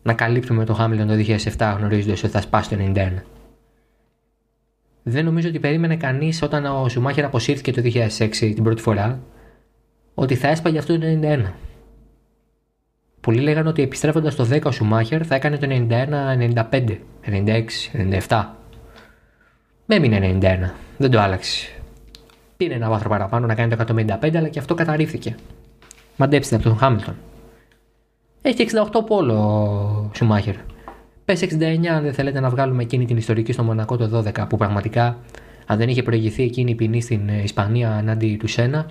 να 0.03 0.13
καλύπτουμε 0.13 0.65
το 0.65 0.73
Χάμιλτον 0.73 1.07
το 1.07 1.13
2007 1.57 1.75
γνωρίζοντας 1.77 2.23
ότι 2.23 2.33
θα 2.33 2.41
σπάσει 2.41 2.69
το 2.69 2.75
91. 2.95 3.09
Δεν 5.03 5.25
νομίζω 5.25 5.49
ότι 5.49 5.59
περίμενε 5.59 5.97
κανείς 5.97 6.41
όταν 6.41 6.65
ο 6.65 6.89
Σουμάχερ 6.89 7.25
αποσύρθηκε 7.25 7.71
το 7.71 7.81
2006 8.17 8.29
την 8.37 8.63
πρώτη 8.63 8.81
φορά 8.81 9.19
ότι 10.13 10.35
θα 10.35 10.47
έσπαγε 10.47 10.77
αυτό 10.77 10.99
το 10.99 11.05
91. 11.21 11.43
Πολλοί 13.21 13.39
λέγανε 13.41 13.69
ότι 13.69 13.81
επιστρέφοντας 13.81 14.35
το 14.35 14.47
10 14.51 14.61
ο 14.63 14.71
Σουμάχερ 14.71 15.27
θα 15.27 15.35
έκανε 15.35 15.57
το 15.57 15.67
91-95, 15.69 16.97
96, 17.25 17.65
97. 18.27 18.45
Με 19.85 19.95
έμεινε 19.95 20.37
91. 20.41 20.71
Δεν 20.97 21.11
το 21.11 21.19
άλλαξε. 21.19 21.67
Πήρε 22.57 22.73
ένα 22.73 22.89
βάθρο 22.89 23.09
παραπάνω 23.09 23.45
να 23.45 23.55
κάνει 23.55 23.75
το 23.75 23.85
155, 23.87 24.35
αλλά 24.35 24.47
και 24.47 24.59
αυτό 24.59 24.73
καταρρίφθηκε. 24.73 25.35
Μαντέψτε 26.17 26.55
από 26.55 26.63
τον 26.63 26.77
Χάμιλτον. 26.77 27.15
Έχει 28.41 28.67
68 28.91 29.05
πόλο 29.05 29.33
ο 29.33 30.11
Σουμάχερ. 30.15 30.55
Πες 31.25 31.41
69 31.41 31.85
αν 31.85 32.03
δεν 32.03 32.13
θέλετε 32.13 32.39
να 32.39 32.49
βγάλουμε 32.49 32.83
εκείνη 32.83 33.05
την 33.05 33.17
ιστορική 33.17 33.51
στο 33.51 33.63
Μονακό 33.63 33.97
το 33.97 34.23
12 34.37 34.45
που 34.49 34.57
πραγματικά 34.57 35.17
αν 35.65 35.77
δεν 35.77 35.89
είχε 35.89 36.03
προηγηθεί 36.03 36.43
εκείνη 36.43 36.71
η 36.71 36.75
ποινή 36.75 37.01
στην 37.01 37.27
Ισπανία 37.27 37.97
εναντί 37.99 38.37
του 38.37 38.47
Σένα 38.47 38.85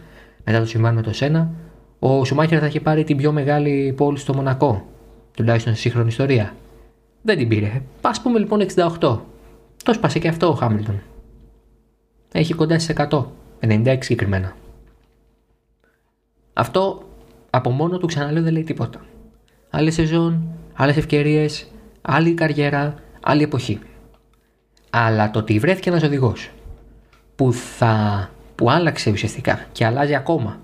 μετά 0.44 0.58
το 0.58 0.66
συμβάν 0.66 0.94
με 0.94 1.02
το 1.02 1.12
Σένα 1.12 1.50
ο 1.98 2.24
Σουμάχερ 2.24 2.58
θα 2.60 2.66
είχε 2.66 2.80
πάρει 2.80 3.04
την 3.04 3.16
πιο 3.16 3.32
μεγάλη 3.32 3.92
πόλη 3.96 4.18
στο 4.18 4.34
Μονακό 4.34 4.88
τουλάχιστον 5.34 5.72
στη 5.72 5.82
σύγχρονη 5.82 6.08
ιστορία. 6.08 6.54
Δεν 7.22 7.36
την 7.36 7.48
πήρε. 7.48 7.82
Α 8.00 8.20
πούμε 8.22 8.38
λοιπόν 8.38 8.66
68. 8.74 8.88
Το 9.84 9.92
σπάσε 9.92 10.18
και 10.18 10.28
αυτό 10.28 10.48
ο 10.48 10.52
Χάμιλτον. 10.52 11.02
Έχει 12.32 12.54
κοντά 12.54 12.78
στις 12.78 12.96
100. 12.98 13.24
96 13.60 13.96
συγκεκριμένα. 14.00 14.56
Αυτό 16.52 17.02
από 17.50 17.70
μόνο 17.70 17.98
του 17.98 18.06
ξαναλέω 18.06 18.42
δεν 18.42 18.52
λέει 18.52 18.62
τίποτα. 18.62 19.04
Άλλες 19.70 19.94
σεζόν, 19.94 20.42
άλλες 20.74 20.96
ευκαιρίες, 20.96 21.69
άλλη 22.02 22.34
καριέρα, 22.34 22.94
άλλη 23.20 23.42
εποχή. 23.42 23.78
Αλλά 24.90 25.30
το 25.30 25.38
ότι 25.38 25.58
βρέθηκε 25.58 25.88
ένας 25.88 26.02
οδηγός 26.02 26.50
που, 27.36 27.52
θα, 27.52 28.30
που 28.54 28.70
άλλαξε 28.70 29.10
ουσιαστικά 29.10 29.66
και 29.72 29.84
αλλάζει 29.84 30.14
ακόμα 30.14 30.60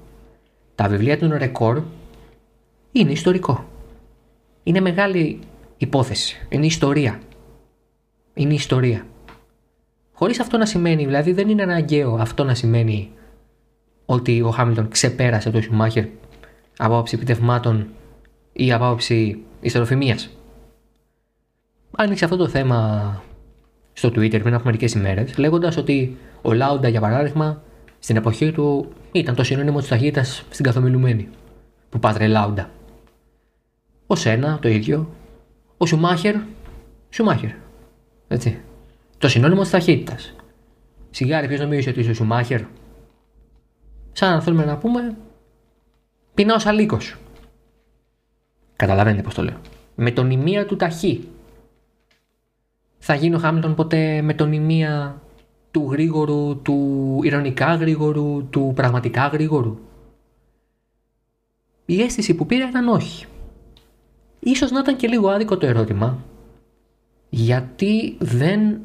τα 0.76 0.88
βιβλία 0.88 1.19
του 1.19 1.31
ρεκόρ 1.31 1.83
είναι 2.93 3.12
ιστορικό. 3.12 3.64
Είναι 4.62 4.81
μεγάλη 4.81 5.38
υπόθεση. 5.76 6.47
Είναι 6.49 6.66
ιστορία. 6.66 7.21
Είναι 8.35 8.55
ιστορία. 8.55 9.07
Χωρίς 10.12 10.40
αυτό 10.40 10.57
να 10.57 10.66
σημαίνει, 10.66 11.05
δηλαδή 11.05 11.33
δεν 11.33 11.49
είναι 11.49 11.62
αναγκαίο 11.62 12.14
αυτό 12.14 12.45
να 12.45 12.55
σημαίνει 12.55 13.11
ότι 14.07 14.43
ο 14.43 14.50
Χάμιλτον 14.50 14.88
ξεπέρασε 14.88 15.50
το 15.50 15.61
Σουμάχερ 15.61 16.05
από 16.76 16.95
άποψη 16.95 17.14
επιτευμάτων 17.14 17.88
ή 18.52 18.73
από 18.73 18.87
άποψη 18.87 19.38
ιστεροφημίας 19.61 20.31
άνοιξε 21.96 22.24
αυτό 22.24 22.36
το 22.36 22.48
θέμα 22.48 23.22
στο 23.92 24.08
Twitter 24.08 24.40
πριν 24.42 24.54
από 24.54 24.64
μερικές 24.64 24.92
ημέρες, 24.92 25.38
λέγοντας 25.38 25.76
ότι 25.76 26.16
ο 26.42 26.52
Λάουντα, 26.52 26.88
για 26.88 27.00
παράδειγμα, 27.00 27.62
στην 27.98 28.16
εποχή 28.16 28.52
του 28.52 28.88
ήταν 29.12 29.34
το 29.34 29.42
συνώνυμο 29.42 29.78
της 29.78 29.88
ταχύτητας 29.88 30.44
στην 30.50 30.64
καθομιλουμένη. 30.64 31.28
Που 31.88 31.98
πάτρε 31.98 32.26
Λάουντα. 32.26 32.70
Ο 34.06 34.14
Σένα, 34.14 34.58
το 34.62 34.68
ίδιο. 34.68 35.08
Ο 35.76 35.86
Σουμάχερ, 35.86 36.34
Σουμάχερ. 37.10 37.50
Έτσι. 38.28 38.60
Το 39.18 39.28
συνώνυμο 39.28 39.60
της 39.60 39.70
ταχύτητας. 39.70 40.34
Σιγάρι, 41.10 41.48
ποιος 41.48 41.60
νομίζει 41.60 41.88
ότι 41.88 42.00
είσαι 42.00 42.10
ο 42.10 42.14
Σουμάχερ; 42.14 42.60
Σαν 44.12 44.32
να 44.32 44.40
θέλουμε 44.40 44.64
να 44.64 44.76
πούμε, 44.76 45.16
πεινάω 46.34 46.56
αλίκο. 46.64 46.98
Καταλαβαίνετε 48.76 49.22
πώς 49.22 49.34
το 49.34 49.42
λέω. 49.42 49.56
Με 49.94 50.10
τον 50.10 50.30
ημία 50.30 50.66
του 50.66 50.76
ταχύ 50.76 51.28
θα 53.08 53.14
γίνει 53.14 53.34
ο 53.34 53.38
Χάμιλτον 53.38 53.75
ποτέ 53.75 54.22
με 54.22 54.34
τον 54.34 54.52
ημία 54.52 55.20
του 55.70 55.88
γρήγορου, 55.90 56.62
του 56.62 57.20
ηρωνικά 57.22 57.75
γρήγορου, 57.75 58.46
του 58.50 58.72
πραγματικά 58.75 59.26
γρήγορου; 59.26 59.78
Η 61.86 62.02
αίσθηση 62.02 62.34
που 62.34 62.46
πήρα 62.46 62.68
ήταν 62.68 62.88
όχι. 62.88 63.26
Ίσως 64.38 64.70
να 64.70 64.78
ήταν 64.78 64.96
και 64.96 65.08
λίγο 65.08 65.28
άδικο 65.28 65.56
το 65.56 65.66
ερώτημα, 65.66 66.18
γιατί 67.28 68.16
δεν 68.18 68.80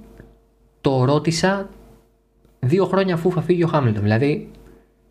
το 0.82 1.06
ρώτησα 1.06 1.70
δύο 2.60 2.86
χρόνια 2.86 3.14
αφού 3.14 3.32
θα 3.32 3.42
φύγει 3.42 3.64
ο 3.64 3.68
Χάμιλτον. 3.68 4.04
Δηλαδή, 4.04 4.52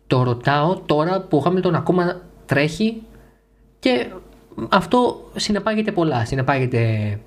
το 0.07 0.23
ρωτάω 0.23 0.77
τώρα 0.85 1.21
που 1.21 1.37
ο 1.37 1.39
Χάμιλτον 1.39 1.75
ακόμα 1.75 2.21
τρέχει 2.45 3.01
και 3.79 4.07
αυτό 4.69 5.29
συνεπάγεται 5.35 5.91
πολλά. 5.91 6.25
Συνεπάγεται 6.25 7.19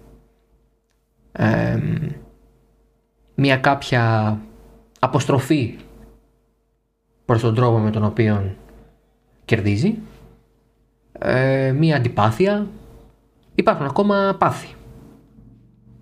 μια 3.35 3.57
κάποια 3.57 4.39
αποστροφή 4.99 5.79
προς 7.25 7.41
τον 7.41 7.55
τρόπο 7.55 7.79
με 7.79 7.91
τον 7.91 8.05
οποίο 8.05 8.55
κερδίζει, 9.45 9.99
ε, 11.19 11.73
μια 11.79 11.97
αντιπάθεια, 11.97 12.67
υπάρχουν 13.55 13.87
ακόμα 13.87 14.37
πάθη. 14.39 14.75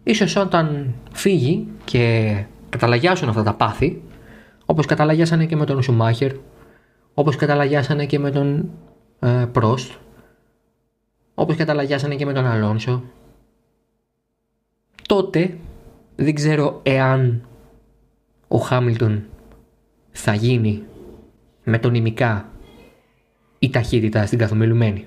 Ίσως 0.03 0.37
όταν 0.37 0.95
φύγει 1.13 1.69
και 1.85 2.37
καταλαγιάσουν 2.69 3.29
αυτά 3.29 3.43
τα 3.43 3.55
πάθη, 3.55 4.03
όπως 4.67 4.87
καταλαγιάσανε 4.87 5.47
και 5.47 5.57
με 5.57 5.65
τον 5.65 5.83
Σουμάχερ, 5.83 6.33
όπως 7.15 7.37
καταλαγιάσανε 7.37 8.07
και 8.07 8.19
με 8.19 8.31
τον 8.31 8.71
ε, 9.19 9.47
Πρόστ, 9.53 9.93
όπως 11.35 11.57
καταλαγιάσανε 11.57 12.15
και 12.15 12.27
με 12.27 12.33
τον 12.33 12.47
Αλόνσο, 12.47 13.03
τότε 15.13 15.59
δεν 16.17 16.35
ξέρω 16.35 16.81
εάν 16.83 17.43
ο 18.49 18.59
Χάμιλτον 18.59 19.25
θα 20.11 20.35
γίνει 20.35 20.83
με 21.65 21.79
τον 21.79 21.95
ημικά 21.95 22.49
η 23.59 23.71
ταχύτητα 23.71 24.27
στην 24.27 24.39
καθομιλουμένη. 24.39 25.07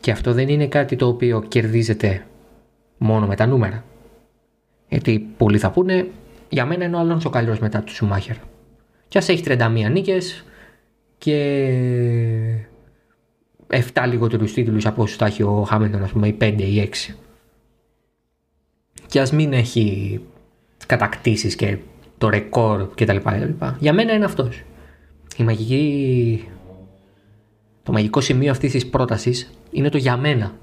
Και 0.00 0.10
αυτό 0.10 0.32
δεν 0.32 0.48
είναι 0.48 0.66
κάτι 0.66 0.96
το 0.96 1.06
οποίο 1.06 1.42
κερδίζεται 1.48 2.26
μόνο 2.98 3.26
με 3.26 3.36
τα 3.36 3.46
νούμερα. 3.46 3.84
Γιατί 4.88 5.28
πολλοί 5.36 5.58
θα 5.58 5.70
πούνε, 5.70 6.08
για 6.48 6.66
μένα 6.66 6.84
είναι 6.84 6.96
ο 6.96 6.98
Αλόνσο 6.98 7.30
καλύτερος 7.30 7.60
μετά 7.60 7.80
τους 7.82 7.94
Σουμάχερ. 7.94 8.36
Και 9.08 9.18
ας 9.18 9.28
έχει 9.28 9.42
31 9.46 9.90
νίκες 9.90 10.44
και 11.18 12.66
7 13.66 14.06
λιγότερους 14.06 14.52
τίτλους 14.52 14.86
από 14.86 15.02
όσου 15.02 15.16
θα 15.16 15.26
έχει 15.26 15.42
ο 15.42 15.62
Χάμιλτον, 15.62 16.02
ας 16.02 16.10
πούμε, 16.10 16.28
ή 16.28 16.36
5 16.40 16.62
ή 16.62 16.80
6. 16.80 17.14
Και 19.10 19.20
ας 19.20 19.32
μην 19.32 19.52
έχει 19.52 20.20
κατακτήσεις 20.86 21.54
και 21.54 21.78
το 22.18 22.28
ρεκόρ 22.28 22.88
κτλ. 22.94 23.16
Για 23.78 23.92
μένα 23.92 24.12
είναι 24.12 24.24
αυτός. 24.24 24.62
Η 25.36 25.42
μαγική... 25.42 26.48
Το 27.82 27.92
μαγικό 27.92 28.20
σημείο 28.20 28.50
αυτής 28.50 28.72
της 28.72 28.88
πρότασης 28.88 29.50
είναι 29.70 29.88
το 29.88 29.98
για 29.98 30.16
μένα. 30.16 30.54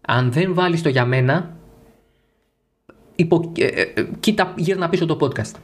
Αν 0.00 0.32
δεν 0.32 0.54
βάλεις 0.54 0.82
το 0.82 0.88
για 0.88 1.04
μένα, 1.04 1.56
υπο... 3.14 3.52
ε, 3.56 3.64
ε, 3.64 3.92
ε 3.94 4.08
κοίτα 4.20 4.54
γύρνα 4.56 4.88
πίσω 4.88 5.06
το 5.06 5.18
podcast. 5.20 5.54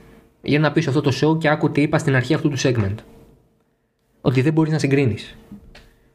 Γύρνα 0.42 0.72
πίσω 0.72 0.90
αυτό 0.90 1.00
το 1.00 1.12
show 1.20 1.38
και 1.38 1.48
άκου 1.48 1.70
τι 1.70 1.82
είπα 1.82 1.98
στην 1.98 2.14
αρχή 2.14 2.34
αυτού 2.34 2.48
του 2.48 2.58
segment. 2.58 2.94
Ότι 4.20 4.40
δεν 4.40 4.52
μπορείς 4.52 4.72
να 4.72 4.78
συγκρίνεις. 4.78 5.36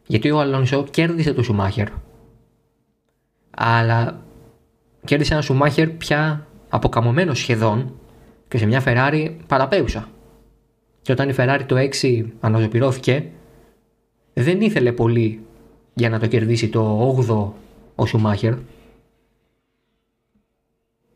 Γιατί 0.08 0.32
ο 0.32 0.40
Αλόνσο 0.40 0.86
κέρδισε 0.92 1.34
το 1.34 1.44
Σουμάχερ. 1.44 1.88
Αλλά 3.60 4.24
κέρδισε 5.06 5.34
ένα 5.34 5.42
Σουμάχερ 5.42 5.90
πια 5.90 6.48
αποκαμωμένο 6.70 7.34
σχεδόν 7.34 7.94
και 8.48 8.58
σε 8.58 8.66
μια 8.66 8.84
Ferrari 8.86 9.36
παραπέουσα. 9.48 10.10
Και 11.02 11.12
όταν 11.12 11.30
η 11.30 11.34
Ferrari 11.38 11.62
το 11.66 11.76
6 12.02 12.26
αναζωπηρώθηκε, 12.40 13.26
δεν 14.34 14.62
ήθελε 14.62 14.92
πολύ 14.92 15.46
για 15.94 16.10
να 16.10 16.20
το 16.20 16.28
κερδίσει 16.28 16.70
το 16.70 17.16
8ο 17.28 17.52
ο 17.96 18.06
Σουμάχερ. 18.06 18.54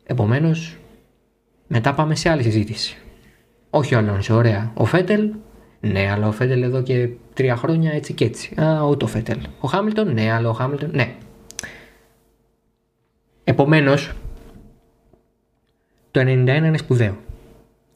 Επομένως, 0.04 0.78
μετά 1.68 1.94
πάμε 1.94 2.16
σε 2.16 2.30
άλλη 2.30 2.44
συζήτηση. 2.44 2.98
Όχι 3.70 3.96
ο 3.96 3.98
Αλόνσο, 3.98 4.36
ωραία. 4.36 4.72
Ο 4.74 4.86
Φέτελ, 4.86 5.34
ναι, 5.80 6.12
αλλά 6.12 6.28
ο 6.28 6.32
Φέτελ 6.32 6.62
εδώ 6.62 6.82
και 6.82 7.10
τρία 7.34 7.56
χρόνια 7.56 7.92
έτσι 7.92 8.14
και 8.14 8.26
έτσι. 8.26 8.62
Α, 8.62 8.84
ούτε 8.84 9.06
ο 9.06 9.08
Φέτελ. 9.08 9.40
Ο 9.60 9.68
Χάμιλτον, 9.68 10.14
ναι, 10.14 10.32
αλλά 10.32 10.50
ο 10.50 10.54
Χάμιλτον, 10.54 10.90
ναι. 10.94 11.16
Επομένως, 13.44 14.12
το 16.12 16.20
91 16.20 16.26
είναι 16.48 16.78
σπουδαίο. 16.78 17.18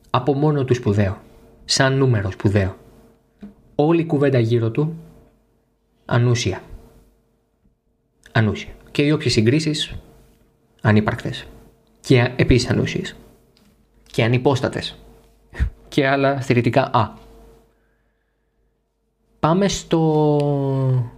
Από 0.10 0.34
μόνο 0.34 0.66
του 0.66 0.74
σπουδαίο. 0.74 1.22
Σαν 1.66 1.98
νούμερο 1.98 2.32
σπουδαίο. 2.32 2.76
Όλη 3.76 4.02
η 4.02 4.06
κουβέντα 4.06 4.40
γύρω 4.40 4.72
του 4.72 4.96
ανούσια. 6.06 6.62
Ανούσια. 8.32 8.74
Και 8.92 9.02
οι 9.02 9.12
όποιες 9.12 9.34
συγκρίσεις 9.34 9.96
ανύπαρκτες. 10.82 11.48
Και 12.00 12.34
επίσης 12.36 12.70
ανούσιες. 12.70 13.16
Και 14.12 14.24
ανυπόστατες. 14.24 14.98
Και 15.88 16.08
άλλα 16.08 16.42
στερητικά 16.42 16.90
α. 16.94 17.14
Πάμε 19.40 19.68
στο 19.68 21.12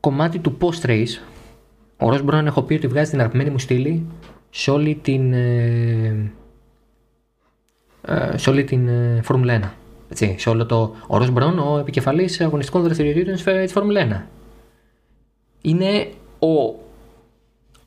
κομμάτι 0.00 0.38
του 0.38 0.58
post 0.60 0.86
race. 0.86 1.18
Ο 2.00 2.10
Ρος 2.10 2.22
Μπρόν 2.22 2.46
έχω 2.46 2.62
πει 2.62 2.74
ότι 2.74 2.86
βγάζει 2.86 3.10
την 3.10 3.20
αγαπημένη 3.20 3.50
μου 3.50 3.58
στήλη 3.58 4.06
σε 4.50 4.70
όλη 4.70 4.94
την, 4.94 5.32
ε, 5.32 6.32
ε, 8.02 8.36
σε 8.36 8.50
όλη 8.50 8.64
την 8.64 8.88
ε, 8.88 9.20
Φόρμουλα 9.22 9.60
1. 9.60 9.70
Έτσι, 10.10 10.34
σε 10.38 10.48
όλο 10.48 10.66
το... 10.66 10.94
Ο 11.06 11.18
Ρος 11.18 11.30
Μπρόν, 11.30 11.58
ο 11.58 11.78
επικεφαλής 11.78 12.40
αγωνιστικών 12.40 12.82
δραστηριοτήτων 12.82 13.34
της 13.34 13.72
Φόρμουλα 13.72 14.26
1. 14.26 14.26
Είναι 15.60 16.08
ο, 16.38 16.52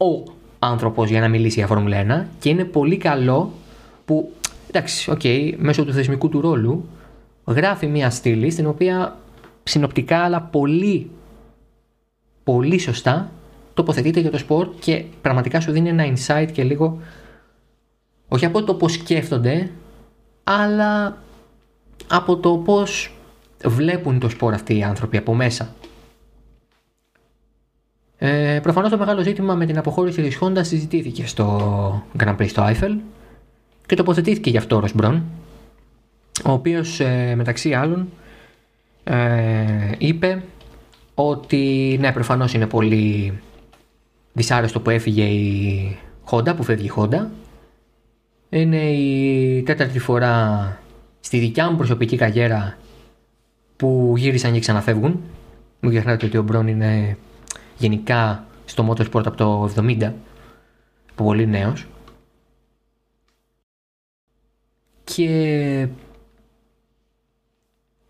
ο 0.06 0.24
άνθρωπος 0.60 1.10
για 1.10 1.20
να 1.20 1.28
μιλήσει 1.28 1.58
για 1.58 1.68
Φόρμουλα 1.68 2.26
1 2.26 2.28
και 2.40 2.50
είναι 2.50 2.64
πολύ 2.64 2.98
καλό 2.98 3.52
που, 4.06 4.32
εντάξει, 4.70 5.12
OK, 5.12 5.20
okay, 5.24 5.54
μέσω 5.58 5.86
του 5.86 5.94
θεσμικού 5.94 6.30
του 6.30 6.42
ρόλου 6.42 6.86
γράφει 7.46 7.88
μια 7.88 8.10
στήλη 8.10 8.50
στην 8.50 8.68
οποία 8.68 9.18
συνοπτικά 9.64 10.18
αλλά 10.18 10.42
πολύ 10.42 11.10
πολύ 12.44 12.80
σωστά 12.80 13.32
τοποθετείται 13.82 14.20
για 14.20 14.32
το 14.32 14.38
σπορ 14.38 14.70
και 14.80 15.04
πραγματικά 15.22 15.60
σου 15.60 15.72
δίνει 15.72 15.90
ένα 15.90 16.14
insight 16.14 16.50
και 16.52 16.64
λίγο 16.64 17.00
όχι 18.28 18.46
από 18.46 18.64
το 18.64 18.74
πώς 18.74 18.94
σκέφτονται 18.94 19.70
αλλά 20.44 21.18
από 22.08 22.38
το 22.38 22.58
πώς 22.58 23.16
βλέπουν 23.66 24.20
το 24.20 24.30
σπορ 24.30 24.54
αυτοί 24.54 24.78
οι 24.78 24.84
άνθρωποι 24.84 25.18
από 25.18 25.34
μέσα. 25.34 25.76
Ε, 28.18 28.60
Προφανώς 28.64 28.90
το 28.90 28.98
μεγάλο 28.98 29.22
ζήτημα 29.22 29.56
με 29.56 29.66
την 29.66 29.78
αποχώρηση 29.78 30.22
της 30.22 30.38
Honda 30.42 30.60
συζητήθηκε 30.62 31.28
στο 31.28 32.04
Grand 32.20 32.36
Prix 32.38 32.48
στο 32.48 32.64
Eiffel 32.66 32.98
και 33.86 33.96
τοποθετήθηκε 33.96 34.50
γι' 34.50 34.58
αυτό 34.58 34.76
ο 34.76 34.80
Ροσμπρόν 34.80 35.24
ο 36.46 36.52
οποίος 36.52 37.00
ε, 37.00 37.34
μεταξύ 37.36 37.74
άλλων 37.74 38.10
ε, 39.04 39.92
είπε 39.98 40.44
ότι 41.16 41.98
ναι 42.00 42.12
προφανώς 42.12 42.54
είναι 42.54 42.68
πολύ 42.68 43.40
δυσάρεστο 44.34 44.80
που 44.80 44.90
έφυγε 44.90 45.24
η 45.24 45.98
Honda, 46.30 46.56
που 46.56 46.64
φεύγει 46.64 46.86
η 46.86 46.92
Honda. 46.96 47.26
Είναι 48.50 48.92
η 48.92 49.64
τέταρτη 49.64 50.00
φορά 50.00 50.80
στη 51.20 51.38
δικιά 51.38 51.70
μου 51.70 51.78
προσωπική 51.78 52.18
καριέρα 52.18 52.78
που 53.76 54.14
γύρισαν 54.18 54.54
και 54.54 54.60
ξαναφεύγουν. 54.60 55.22
Μην 55.80 55.92
ξεχνάτε 55.92 56.26
ότι 56.26 56.38
ο 56.38 56.44
Μπρόν 56.44 56.68
είναι 56.68 57.18
γενικά 57.78 58.46
στο 58.66 58.88
motorsport 58.90 59.26
από 59.26 59.36
το 59.36 59.72
70, 59.76 60.12
πολύ 61.16 61.48
νέος. 61.48 61.88
Και 65.04 65.88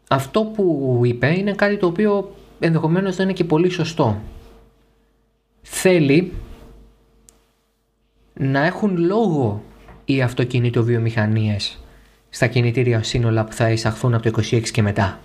αυτό 0.08 0.44
που 0.44 1.00
είπε 1.04 1.38
είναι 1.38 1.54
κάτι 1.54 1.78
το 1.78 1.88
οποίο 1.88 2.36
ενδεχομένως 2.60 3.16
δεν 3.16 3.26
είναι 3.26 3.34
και 3.34 3.44
πολύ 3.44 3.70
σωστό 3.70 4.22
θέλει 5.62 6.34
να 8.34 8.66
έχουν 8.66 8.98
λόγο 8.98 9.64
οι 10.06 10.22
αυτοκινητοβιομηχανίες 10.22 11.80
στα 12.30 12.48
κινητήρια 12.48 13.04
σύνολα 13.04 13.44
που 13.44 13.54
θα 13.54 13.72
εισαχθούν 13.72 14.14
από 14.14 14.32
το 14.32 14.44
26 14.52 14.70
και 14.70 14.82
μετά. 14.82 15.20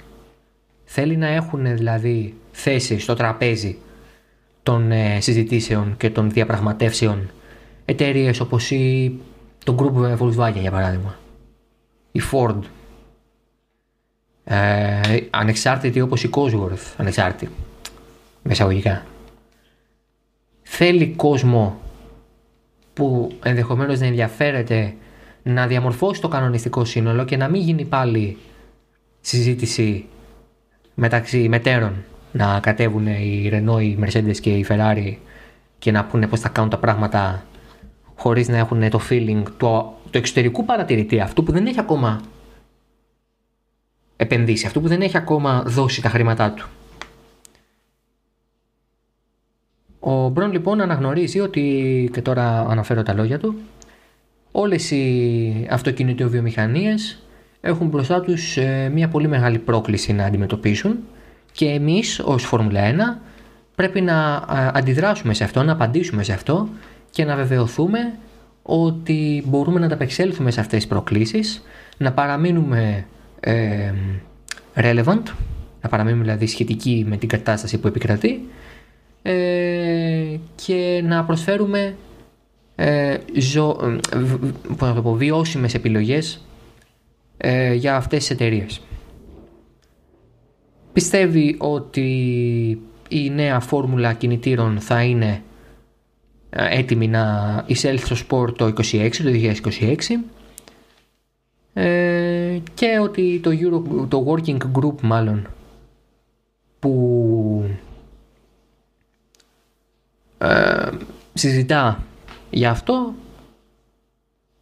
Θέλει 0.84 1.16
να 1.16 1.26
έχουν 1.26 1.76
δηλαδή 1.76 2.34
θέση 2.50 2.98
στο 2.98 3.14
τραπέζι 3.14 3.78
των 4.62 4.92
ε, 4.92 5.20
συζητήσεων 5.20 5.96
και 5.96 6.10
των 6.10 6.30
διαπραγματεύσεων 6.30 7.30
εταιρείες 7.84 8.40
όπως 8.40 8.70
η, 8.70 9.18
το 9.64 9.74
Group 9.78 10.18
Volkswagen 10.18 10.60
για 10.60 10.70
παράδειγμα, 10.70 11.18
η 12.12 12.20
Ford, 12.32 12.58
ε, 14.44 15.00
ανεξάρτητη 15.30 16.00
όπως 16.00 16.24
η 16.24 16.30
Cosworth, 16.32 16.94
ανεξάρτητη, 16.96 17.52
μεσαγωγικά 18.42 19.04
θέλει 20.76 21.06
κόσμο 21.16 21.80
που 22.92 23.32
ενδεχομένως 23.42 24.00
να 24.00 24.06
ενδιαφέρεται 24.06 24.94
να 25.42 25.66
διαμορφώσει 25.66 26.20
το 26.20 26.28
κανονιστικό 26.28 26.84
σύνολο 26.84 27.24
και 27.24 27.36
να 27.36 27.48
μην 27.48 27.60
γίνει 27.60 27.84
πάλι 27.84 28.36
συζήτηση 29.20 30.04
μεταξύ 30.94 31.48
μετέρων 31.48 32.04
να 32.32 32.60
κατέβουν 32.60 33.06
οι 33.06 33.50
Renault, 33.52 33.82
οι 33.82 33.98
Mercedes 34.00 34.36
και 34.40 34.50
οι 34.50 34.66
Ferrari 34.68 35.16
και 35.78 35.90
να 35.90 36.04
πούνε 36.04 36.26
πώς 36.26 36.40
θα 36.40 36.48
κάνουν 36.48 36.70
τα 36.70 36.78
πράγματα 36.78 37.44
χωρίς 38.14 38.48
να 38.48 38.56
έχουν 38.56 38.90
το 38.90 39.00
feeling 39.10 39.42
του, 39.56 39.94
του 40.10 40.18
εξωτερικού 40.18 40.64
παρατηρητή 40.64 41.20
αυτού 41.20 41.42
που 41.42 41.52
δεν 41.52 41.66
έχει 41.66 41.80
ακόμα 41.80 42.20
επενδύσει, 44.16 44.66
αυτού 44.66 44.80
που 44.80 44.88
δεν 44.88 45.02
έχει 45.02 45.16
ακόμα 45.16 45.62
δώσει 45.66 46.02
τα 46.02 46.08
χρήματά 46.08 46.50
του. 46.52 46.68
Ο 50.08 50.28
Μπρον 50.28 50.52
λοιπόν 50.52 50.80
αναγνωρίζει 50.80 51.40
ότι, 51.40 52.10
και 52.12 52.22
τώρα 52.22 52.66
αναφέρω 52.68 53.02
τα 53.02 53.14
λόγια 53.14 53.38
του, 53.38 53.54
όλες 54.52 54.90
οι 54.90 55.66
αυτοκινητοβιομηχανίες 55.70 57.22
έχουν 57.60 57.86
μπροστά 57.86 58.20
τους 58.20 58.56
ε, 58.56 58.90
μια 58.94 59.08
πολύ 59.08 59.28
μεγάλη 59.28 59.58
πρόκληση 59.58 60.12
να 60.12 60.24
αντιμετωπίσουν 60.24 60.96
και 61.52 61.66
εμείς 61.66 62.20
ως 62.24 62.44
Φόρμουλα 62.44 62.80
1 63.18 63.20
πρέπει 63.74 64.00
να 64.00 64.44
αντιδράσουμε 64.74 65.34
σε 65.34 65.44
αυτό, 65.44 65.62
να 65.62 65.72
απαντήσουμε 65.72 66.22
σε 66.22 66.32
αυτό 66.32 66.68
και 67.10 67.24
να 67.24 67.36
βεβαιωθούμε 67.36 67.98
ότι 68.62 69.42
μπορούμε 69.46 69.78
να 69.80 69.86
ανταπεξέλθουμε 69.86 70.50
σε 70.50 70.60
αυτές 70.60 70.78
τις 70.78 70.88
προκλήσεις, 70.88 71.62
να 71.96 72.12
παραμείνουμε 72.12 73.06
ε, 73.40 73.92
relevant, 74.74 75.22
να 75.82 75.88
παραμείνουμε 75.88 76.22
δηλαδή 76.22 76.46
σχετικοί 76.46 77.04
με 77.08 77.16
την 77.16 77.28
κατάσταση 77.28 77.78
που 77.78 77.86
επικρατεί 77.86 78.48
ε, 79.26 80.38
και 80.54 81.02
να 81.04 81.24
προσφέρουμε 81.24 81.96
ε, 82.74 83.16
ζω, 83.38 83.76
πώς 84.76 84.88
να 84.88 84.94
το 84.94 85.02
πω, 85.02 85.12
βιώσιμες 85.12 85.74
επιλογές 85.74 86.46
ε, 87.36 87.74
για 87.74 87.96
αυτές 87.96 88.18
τις 88.18 88.30
εταιρείες. 88.30 88.80
Πιστεύει 90.92 91.56
ότι 91.58 92.10
η 93.08 93.30
νέα 93.30 93.60
φόρμουλα 93.60 94.12
κινητήρων 94.12 94.80
θα 94.80 95.02
είναι 95.02 95.42
ε, 96.50 96.78
έτοιμη 96.78 97.08
να 97.08 97.64
εισέλθει 97.66 98.06
στο 98.06 98.14
σπορ 98.14 98.52
το 98.52 98.66
26, 98.66 98.72
το 99.10 99.30
2026 99.72 99.96
ε, 101.72 102.58
και 102.74 102.98
ότι 103.02 103.40
το, 103.42 103.50
Euro, 103.50 104.06
το 104.08 104.24
Working 104.28 104.58
Group 104.80 105.00
μάλλον 105.02 105.48
που 106.78 107.35
ε, 110.38 110.90
συζητά 111.34 112.04
για 112.50 112.70
αυτό 112.70 113.14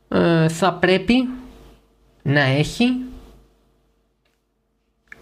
ε, 0.09 0.49
θα 0.49 0.75
πρέπει 0.75 1.29
να 2.23 2.41
έχει 2.41 3.05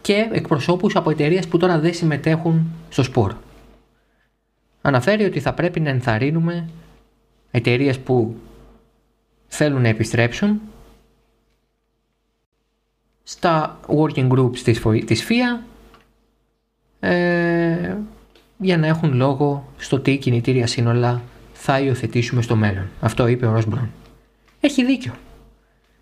και 0.00 0.28
εκπροσώπους 0.32 0.96
από 0.96 1.10
εταιρείες 1.10 1.48
που 1.48 1.58
τώρα 1.58 1.78
δεν 1.78 1.94
συμμετέχουν 1.94 2.70
στο 2.88 3.02
σπορ. 3.02 3.34
Αναφέρει 4.82 5.24
ότι 5.24 5.40
θα 5.40 5.54
πρέπει 5.54 5.80
να 5.80 5.90
ενθαρρύνουμε 5.90 6.68
εταιρείες 7.50 7.98
που 7.98 8.36
θέλουν 9.46 9.82
να 9.82 9.88
επιστρέψουν 9.88 10.60
στα 13.22 13.80
working 13.86 14.28
groups 14.28 14.58
της, 14.58 14.80
της 15.04 15.26
FIA 15.28 15.64
ε, 17.00 17.41
για 18.62 18.78
να 18.78 18.86
έχουν 18.86 19.14
λόγο 19.14 19.68
στο 19.76 20.00
τι 20.00 20.16
κινητήρια 20.16 20.66
σύνολα 20.66 21.22
θα 21.52 21.80
υιοθετήσουμε 21.80 22.42
στο 22.42 22.56
μέλλον. 22.56 22.88
Αυτό 23.00 23.26
είπε 23.26 23.46
ο 23.46 23.52
Ροσμπρον. 23.52 23.90
Έχει 24.60 24.84
δίκιο. 24.84 25.12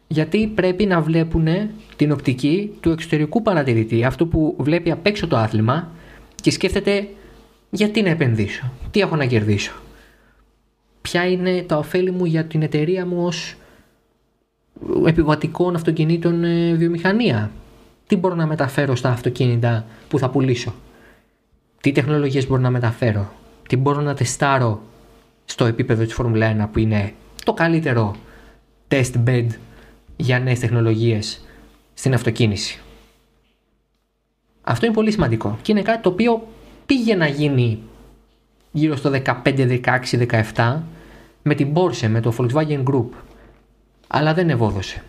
Γιατί 0.06 0.46
πρέπει 0.46 0.86
να 0.86 1.00
βλέπουν 1.00 1.46
την 1.96 2.12
οπτική 2.12 2.70
του 2.80 2.90
εξωτερικού 2.90 3.42
παρατηρητή, 3.42 4.04
αυτό 4.04 4.26
που 4.26 4.56
βλέπει 4.58 4.90
απ' 4.90 5.06
έξω 5.06 5.26
το 5.26 5.36
άθλημα 5.36 5.88
και 6.42 6.50
σκέφτεται 6.50 7.08
γιατί 7.70 8.02
να 8.02 8.08
επενδύσω, 8.08 8.72
τι 8.90 9.00
έχω 9.00 9.16
να 9.16 9.26
κερδίσω, 9.26 9.72
ποια 11.02 11.26
είναι 11.26 11.62
τα 11.62 11.76
ωφέλη 11.76 12.10
μου 12.10 12.24
για 12.24 12.44
την 12.44 12.62
εταιρεία 12.62 13.06
μου 13.06 13.24
ως 13.24 13.54
επιβατικών 15.06 15.74
αυτοκινήτων 15.74 16.44
ε, 16.44 16.72
βιομηχανία, 16.74 17.50
τι 18.06 18.16
μπορώ 18.16 18.34
να 18.34 18.46
μεταφέρω 18.46 18.96
στα 18.96 19.08
αυτοκίνητα 19.08 19.84
που 20.08 20.18
θα 20.18 20.30
πουλήσω, 20.30 20.74
τι 21.80 21.92
τεχνολογίες 21.92 22.46
μπορώ 22.46 22.60
να 22.60 22.70
μεταφέρω, 22.70 23.32
τι 23.68 23.76
μπορώ 23.76 24.00
να 24.00 24.14
τεστάρω 24.14 24.82
στο 25.44 25.64
επίπεδο 25.64 26.04
της 26.04 26.14
Φόρμουλα 26.14 26.66
1 26.66 26.68
που 26.72 26.78
είναι 26.78 27.14
το 27.44 27.52
καλύτερο 27.52 28.16
test 28.88 29.12
bed 29.26 29.46
για 30.16 30.38
νέες 30.38 30.58
τεχνολογίες 30.58 31.44
στην 31.94 32.14
αυτοκίνηση. 32.14 32.80
Αυτό 34.62 34.86
είναι 34.86 34.94
πολύ 34.94 35.10
σημαντικό 35.10 35.58
και 35.62 35.72
είναι 35.72 35.82
κάτι 35.82 36.02
το 36.02 36.08
οποίο 36.08 36.48
πήγε 36.86 37.14
να 37.14 37.26
γίνει 37.26 37.78
γύρω 38.72 38.96
στο 38.96 39.10
15, 39.24 39.80
16, 39.84 40.42
17 40.54 40.76
με 41.42 41.54
την 41.54 41.72
Porsche, 41.74 42.08
με 42.08 42.20
το 42.20 42.34
Volkswagen 42.38 42.84
Group 42.84 43.08
αλλά 44.06 44.34
δεν 44.34 44.50
ευόδωσε. 44.50 45.02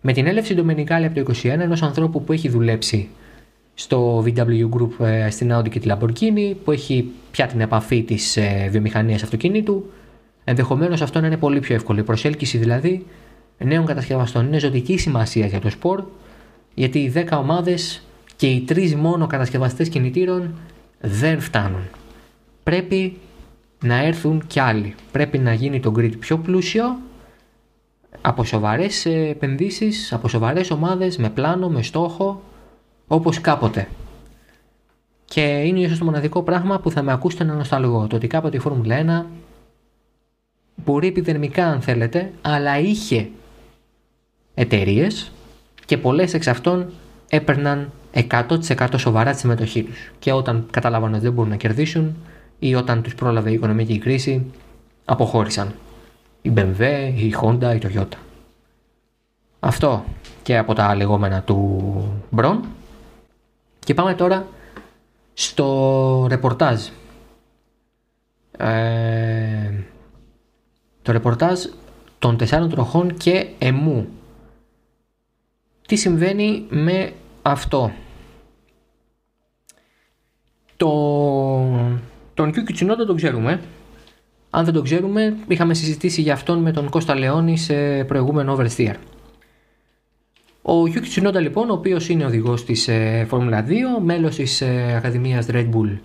Με 0.00 0.12
την 0.12 0.26
έλευση 0.26 0.54
του 0.54 0.64
Μενικάλη 0.64 1.06
από 1.06 1.22
το 1.22 1.34
21 1.42 1.44
ενός 1.44 1.82
ανθρώπου 1.82 2.24
που 2.24 2.32
έχει 2.32 2.48
δουλέψει 2.48 3.08
στο 3.82 4.24
VW 4.26 4.68
Group 4.68 5.04
ε, 5.06 5.30
στην 5.30 5.54
Audi 5.54 5.68
και 5.68 5.80
τη 5.80 5.88
Lamborghini 5.90 6.54
που 6.64 6.70
έχει 6.70 7.10
πια 7.30 7.46
την 7.46 7.60
επαφή 7.60 8.02
της 8.02 8.36
ε, 8.36 8.68
βιομηχανίας 8.70 9.22
αυτοκινήτου 9.22 9.90
ενδεχομένως 10.44 11.02
αυτό 11.02 11.20
να 11.20 11.26
είναι 11.26 11.36
πολύ 11.36 11.60
πιο 11.60 11.74
εύκολο. 11.74 12.00
Η 12.00 12.02
προσέλκυση 12.02 12.58
δηλαδή 12.58 13.06
νέων 13.58 13.86
κατασκευαστών 13.86 14.46
είναι 14.46 14.58
ζωτική 14.58 14.98
σημασία 14.98 15.46
για 15.46 15.60
το 15.60 15.70
σπορ 15.70 16.04
γιατί 16.74 16.98
οι 16.98 17.12
10 17.14 17.38
ομάδες 17.38 18.02
και 18.36 18.46
οι 18.46 18.64
3 18.68 18.94
μόνο 18.94 19.26
κατασκευαστές 19.26 19.88
κινητήρων 19.88 20.54
δεν 21.00 21.40
φτάνουν. 21.40 21.82
Πρέπει 22.62 23.16
να 23.84 24.04
έρθουν 24.04 24.42
κι 24.46 24.60
άλλοι. 24.60 24.94
Πρέπει 25.12 25.38
να 25.38 25.52
γίνει 25.52 25.80
το 25.80 25.92
grid 25.96 26.18
πιο 26.18 26.38
πλούσιο 26.38 26.98
από 28.20 28.44
σοβαρές 28.44 29.06
επενδύσεις, 29.06 30.12
από 30.12 30.28
σοβαρές 30.28 30.70
ομάδες 30.70 31.16
με 31.16 31.30
πλάνο, 31.30 31.68
με 31.68 31.82
στόχο 31.82 32.42
όπως 33.12 33.40
κάποτε. 33.40 33.88
Και 35.24 35.40
είναι 35.40 35.80
ίσως 35.80 35.98
το 35.98 36.04
μοναδικό 36.04 36.42
πράγμα 36.42 36.78
που 36.78 36.90
θα 36.90 37.02
με 37.02 37.12
ακούσετε 37.12 37.44
να 37.44 37.54
νοσταλγώ. 37.54 38.06
Το 38.06 38.16
ότι 38.16 38.26
κάποτε 38.26 38.56
η 38.56 38.60
Φόρμουλα 38.60 39.24
1 39.24 39.30
μπορεί 40.76 41.06
επιδερμικά 41.06 41.66
αν 41.66 41.80
θέλετε, 41.80 42.32
αλλά 42.42 42.78
είχε 42.78 43.28
εταιρείες 44.54 45.32
και 45.84 45.98
πολλές 45.98 46.34
εξ 46.34 46.46
αυτών 46.46 46.90
έπαιρναν 47.28 47.90
100% 48.12 48.58
σοβαρά 48.96 49.32
τη 49.32 49.38
συμμετοχή 49.38 49.82
τους. 49.82 50.12
Και 50.18 50.32
όταν 50.32 50.66
καταλάβανε 50.70 51.14
ότι 51.14 51.24
δεν 51.24 51.32
μπορούν 51.32 51.50
να 51.50 51.56
κερδίσουν 51.56 52.16
ή 52.58 52.74
όταν 52.74 53.02
τους 53.02 53.14
πρόλαβε 53.14 53.50
η 53.50 53.54
οικονομική 53.54 53.98
κρίση, 53.98 54.46
αποχώρησαν. 55.04 55.74
Η 56.42 56.52
BMW, 56.56 57.12
η 57.16 57.34
Honda, 57.42 57.76
η 57.76 57.78
Toyota. 57.82 58.16
Αυτό 59.60 60.04
και 60.42 60.58
από 60.58 60.74
τα 60.74 60.94
λεγόμενα 60.94 61.42
του 61.42 62.22
Μπρον. 62.30 62.64
Και 63.84 63.94
πάμε 63.94 64.14
τώρα 64.14 64.46
στο 65.34 66.26
ρεπορτάζ. 66.28 66.86
Ε, 68.58 69.72
το 71.02 71.12
ρεπορτάζ 71.12 71.64
των 72.18 72.36
τεσσάρων 72.36 72.68
τροχών 72.70 73.16
και 73.16 73.46
εμού. 73.58 74.08
Τι 75.86 75.96
συμβαίνει 75.96 76.66
με 76.68 77.12
αυτό; 77.42 77.92
Το... 80.76 80.88
Τον 82.34 82.52
Κιου 82.52 82.62
Κιτσινόντα 82.62 83.06
τον 83.06 83.16
ξέρουμε. 83.16 83.60
Αν 84.50 84.64
δεν 84.64 84.74
τον 84.74 84.82
ξέρουμε, 84.82 85.36
είχαμε 85.48 85.74
συζητήσει 85.74 86.20
για 86.20 86.32
αυτόν 86.32 86.58
με 86.58 86.72
τον 86.72 86.90
Κώστα 86.90 87.18
Λεόνι 87.18 87.58
σε 87.58 88.04
προηγούμενο 88.04 88.56
Oversteer. 88.58 88.94
Ο 90.62 90.82
Yuki 90.82 91.26
Tsunoda 91.26 91.40
λοιπόν, 91.40 91.70
ο 91.70 91.72
οποίος 91.72 92.08
είναι 92.08 92.24
οδηγός 92.24 92.64
της 92.64 92.88
ε, 92.88 93.26
Formula 93.30 93.64
2, 93.66 93.72
μέλος 94.02 94.36
της 94.36 94.60
ε, 94.60 94.94
Ακαδημίας 94.96 95.46
Red 95.50 95.68
Bull, 95.70 95.98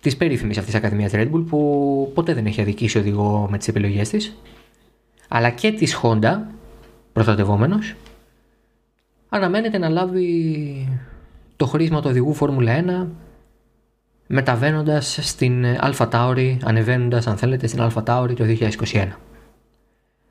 της 0.00 0.16
περίφημης 0.16 0.58
αυτής 0.58 0.74
Ακαδημίας 0.74 1.12
Red 1.14 1.30
Bull, 1.30 1.44
που 1.48 2.10
ποτέ 2.14 2.34
δεν 2.34 2.46
έχει 2.46 2.60
αδικήσει 2.60 2.98
οδηγό 2.98 3.46
με 3.50 3.58
τις 3.58 3.68
επιλογές 3.68 4.08
της, 4.08 4.36
αλλά 5.28 5.50
και 5.50 5.72
της 5.72 6.00
Honda, 6.02 6.38
προστατευόμενος, 7.12 7.94
αναμένεται 9.28 9.78
να 9.78 9.88
λάβει 9.88 10.88
το 11.56 11.66
χρήσμα 11.66 12.00
του 12.00 12.08
οδηγού 12.10 12.34
Φόρμουλα 12.34 12.84
1 13.04 13.06
μεταβαίνοντας 14.26 15.18
στην 15.22 15.64
Alpha 15.80 16.08
Tauri, 16.10 16.56
ανεβαίνοντας 16.64 17.26
αν 17.26 17.36
θέλετε 17.36 17.66
στην 17.66 17.80
Alpha 17.82 18.02
Tauri 18.04 18.34
το 18.36 18.44
2021. 18.44 19.08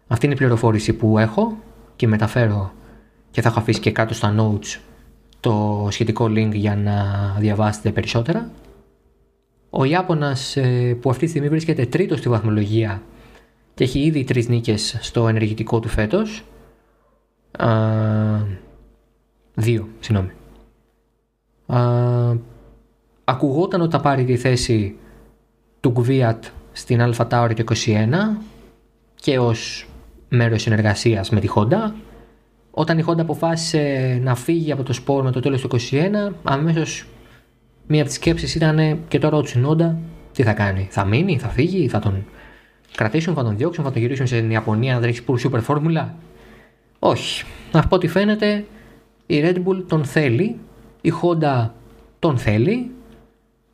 Αυτή 0.08 0.26
είναι 0.26 0.36
η 0.36 0.38
πληροφόρηση 0.38 0.94
που 0.94 1.18
έχω 1.18 1.58
και 1.96 2.08
μεταφέρω 2.08 2.74
και 3.32 3.42
θα 3.42 3.50
έχω 3.50 3.60
αφήσει 3.60 3.80
και 3.80 3.92
κάτω 3.92 4.14
στα 4.14 4.36
notes 4.38 4.80
το 5.40 5.88
σχετικό 5.92 6.26
link 6.26 6.52
για 6.54 6.76
να 6.76 6.96
διαβάσετε 7.40 7.92
περισσότερα. 7.92 8.52
Ο 9.70 9.84
Ιάπωνας 9.84 10.58
ε, 10.58 10.98
που 11.02 11.10
αυτή 11.10 11.24
τη 11.24 11.30
στιγμή 11.30 11.50
βρίσκεται 11.50 11.86
τρίτος 11.86 12.20
στη 12.20 12.30
βαθμολογία 12.30 13.02
και 13.74 13.84
έχει 13.84 14.00
ήδη 14.00 14.24
τρεις 14.24 14.48
νίκες 14.48 14.98
στο 15.02 15.28
ενεργητικό 15.28 15.80
του 15.80 15.88
φέτος. 15.88 16.44
δύο, 19.56 19.88
συγγνώμη. 20.00 20.32
ακουγόταν 23.24 23.82
ότι 23.82 23.92
θα 23.92 24.02
πάρει 24.02 24.24
τη 24.24 24.38
θέση 24.38 24.96
του 25.80 25.90
Γκβίατ 25.90 26.44
στην 26.72 27.00
Alpha 27.02 27.28
Tauri 27.28 27.54
το 27.56 27.64
21 27.86 28.08
και 29.16 29.40
ως 29.40 29.88
μέρος 30.30 30.62
συνεργασίας 30.62 31.30
με 31.30 31.40
τη 31.40 31.48
Honda 31.56 31.92
Όταν 32.72 32.98
η 32.98 33.04
Honda 33.08 33.20
αποφάσισε 33.20 34.20
να 34.24 34.36
φύγει 34.36 34.72
από 34.72 34.84
το 34.84 34.94
σπορ 34.94 35.24
με 35.24 35.32
το 35.32 35.40
τέλος 35.40 35.62
του 35.62 35.70
2021, 35.72 36.34
αμέσως 36.44 37.06
μία 37.88 38.00
από 38.00 38.08
τις 38.08 38.18
σκέψεις 38.18 38.56
ήταν 38.56 39.00
και 39.08 39.20
τώρα 39.20 39.38
ο 39.38 39.42
Τσινόντα 39.42 39.98
τι 40.32 40.44
θα 40.44 40.54
κάνει, 40.54 40.88
θα 40.92 41.06
μείνει, 41.06 41.38
θα 41.38 41.48
φύγει, 41.48 41.88
θα 41.88 42.00
τον 42.00 42.26
κρατήσουν, 42.96 43.34
θα 43.34 43.44
τον 43.44 43.58
διώξουν, 43.58 43.84
θα 43.84 43.92
τον 43.92 44.02
γυρίσουν 44.02 44.28
στην 44.28 44.52
Ιαπωνία 44.52 44.94
να 44.94 45.02
τρέξει 45.02 45.24
πουρ 45.24 45.40
super 45.44 45.60
φόρμουλα. 45.62 46.16
Όχι. 47.00 47.44
Από 47.72 47.96
ό,τι 47.96 48.08
φαίνεται 48.08 48.66
η 49.26 49.42
Red 49.44 49.56
Bull 49.56 49.84
τον 49.88 50.04
θέλει, 50.04 50.60
η 51.02 51.12
Honda 51.22 51.70
τον 52.20 52.38
θέλει, 52.38 52.92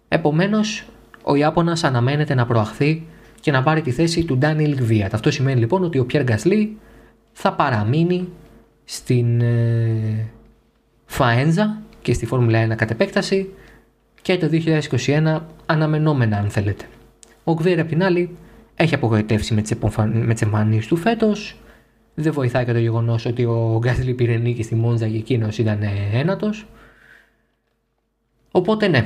επομένως 0.07 0.85
ο 1.23 1.35
Ιάπωνας 1.35 1.83
αναμένεται 1.83 2.33
να 2.33 2.45
προαχθεί 2.45 3.05
και 3.39 3.51
να 3.51 3.63
πάρει 3.63 3.81
τη 3.81 3.91
θέση 3.91 4.23
του 4.23 4.37
Daniel 4.41 4.75
Gviat. 4.79 5.09
Αυτό 5.11 5.31
σημαίνει 5.31 5.59
λοιπόν 5.59 5.83
ότι 5.83 5.99
ο 5.99 6.05
Pierre 6.11 6.25
Gasly 6.25 6.67
θα 7.33 7.53
παραμείνει 7.53 8.29
στην 8.89 9.41
ε, 9.41 10.29
Φαένζα 11.05 11.81
και 12.01 12.13
στη 12.13 12.25
Φόρμουλα 12.25 12.67
1 12.73 12.75
κατ' 12.75 12.91
επέκταση 12.91 13.49
και 14.21 14.37
το 14.37 14.49
2021 15.05 15.39
αναμενόμενα 15.65 16.37
αν 16.37 16.49
θέλετε. 16.49 16.85
Ο 17.43 17.51
Gviat 17.51 17.77
απ' 17.79 17.87
την 17.87 18.03
άλλη 18.03 18.37
έχει 18.75 18.95
απογοητεύσει 18.95 19.53
με 19.53 19.61
τις, 19.61 20.41
εμφανίσεις 20.41 20.87
του 20.87 20.95
φέτος, 20.95 21.55
δεν 22.13 22.33
βοηθάει 22.33 22.65
και 22.65 22.71
το 22.71 22.79
γεγονός 22.79 23.25
ότι 23.25 23.45
ο 23.45 23.79
Γκάσλι 23.81 24.13
πήρε 24.13 24.37
νίκη 24.37 24.63
στη 24.63 24.75
Μόντζα 24.75 25.07
και 25.07 25.17
εκείνος 25.17 25.57
ήταν 25.57 25.79
ένατος. 26.13 26.67
Οπότε 28.51 28.87
ναι, 28.87 29.05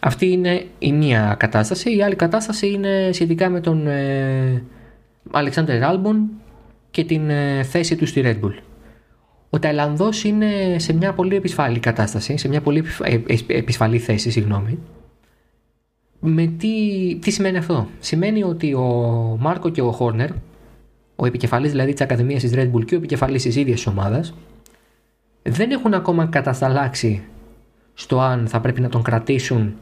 αυτή 0.00 0.26
είναι 0.26 0.66
η 0.78 0.92
μία 0.92 1.34
κατάσταση. 1.38 1.96
Η 1.96 2.02
άλλη 2.02 2.16
κατάσταση 2.16 2.70
είναι 2.70 3.10
σχετικά 3.12 3.48
με 3.48 3.60
τον 3.60 3.86
ε, 3.86 4.62
Αλεξάνδρ 5.30 5.82
Άλμπον 5.82 6.30
και 6.90 7.04
την 7.04 7.30
ε, 7.30 7.62
θέση 7.62 7.96
του 7.96 8.06
στη 8.06 8.22
Red 8.24 8.46
Bull. 8.46 8.71
Ο 9.54 9.58
Ταϊλανδός 9.58 10.24
είναι 10.24 10.78
σε 10.78 10.92
μια 10.92 11.12
πολύ 11.12 11.36
επισφαλή 11.36 11.78
κατάσταση, 11.78 12.36
σε 12.36 12.48
μια 12.48 12.60
πολύ 12.60 12.84
ε, 13.02 13.18
επισφαλή 13.46 13.98
θέση, 13.98 14.30
συγγνώμη. 14.30 14.78
Με 16.20 16.46
τι, 16.46 16.68
τι 17.20 17.30
σημαίνει 17.30 17.56
αυτό; 17.56 17.88
Σημαίνει 18.00 18.42
ότι 18.42 18.74
ο 18.74 18.86
Μάρκο 19.40 19.68
και 19.70 19.82
ο 19.82 19.92
Χόρνερ, 19.92 20.30
ο 21.16 21.26
επικεφαλής 21.26 21.70
δηλαδή 21.70 21.92
της 21.92 22.00
Ακαδημίας 22.00 22.42
της 22.42 22.52
Red 22.54 22.70
Bull 22.72 22.84
και 22.84 22.94
ο 22.94 22.98
επικεφαλής 22.98 23.42
της 23.42 23.56
ίδιας 23.56 23.76
της 23.76 23.86
ομάδας, 23.86 24.34
δεν 25.42 25.70
έχουν 25.70 25.94
ακόμα 25.94 26.26
κατασταλάξει 26.26 27.22
στο 27.94 28.20
αν 28.20 28.48
θα 28.48 28.60
πρέπει 28.60 28.80
να 28.80 28.88
τον 28.88 29.02
κρατήσουν 29.02 29.74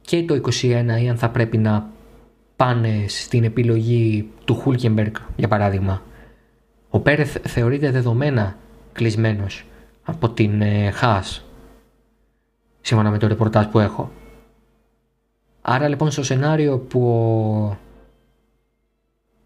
και 0.00 0.22
το 0.22 0.34
21 0.34 1.02
ή 1.02 1.08
αν 1.08 1.16
θα 1.16 1.30
πρέπει 1.30 1.58
να 1.58 1.90
πάνε 2.56 3.04
στην 3.06 3.44
επιλογή 3.44 4.28
του 4.44 4.54
Χούλκεμπεργκ 4.54 5.14
για 5.36 5.48
παράδειγμα. 5.48 6.02
Ο 6.88 7.00
Πέρεθ 7.00 7.36
θεωρείται 7.42 7.90
δεδομένα 7.90 8.56
κλεισμένος 8.96 9.64
από 10.04 10.30
την 10.30 10.60
ε, 10.62 10.90
Χάς 10.90 11.44
σύμφωνα 12.80 13.10
με 13.10 13.18
το 13.18 13.26
ρεπορτάζ 13.26 13.66
που 13.66 13.78
έχω. 13.78 14.10
Άρα 15.62 15.88
λοιπόν 15.88 16.10
στο 16.10 16.22
σενάριο 16.22 16.78
που 16.78 17.08
ο 17.08 17.78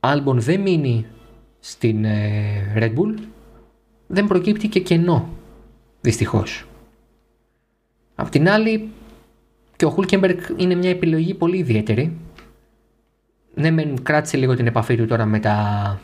Άλμπον 0.01 0.41
δεν 0.41 0.61
μείνει 0.61 1.07
στην 1.61 2.05
ε, 2.05 2.73
Red 2.77 2.95
Bull 2.95 3.15
δεν 4.07 4.27
προκύπτει 4.27 4.69
και 4.69 4.81
κενό 4.81 5.29
δυστυχώς. 6.01 6.67
Απ' 8.15 8.29
την 8.29 8.49
άλλη 8.49 8.91
και 9.77 9.85
ο 9.85 9.91
Χούλκεμπεργκ 9.91 10.39
είναι 10.57 10.75
μια 10.75 10.91
επιλογή 10.91 11.35
πολύ 11.35 11.57
ιδιαίτερη. 11.59 12.17
Ναι, 13.55 13.71
μεν 13.71 14.03
κράτησε 14.03 14.37
λίγο 14.37 14.55
την 14.55 14.67
επαφή 14.67 14.97
του 14.97 15.07
τώρα 15.07 15.25
με 15.25 15.39
τα 15.41 16.01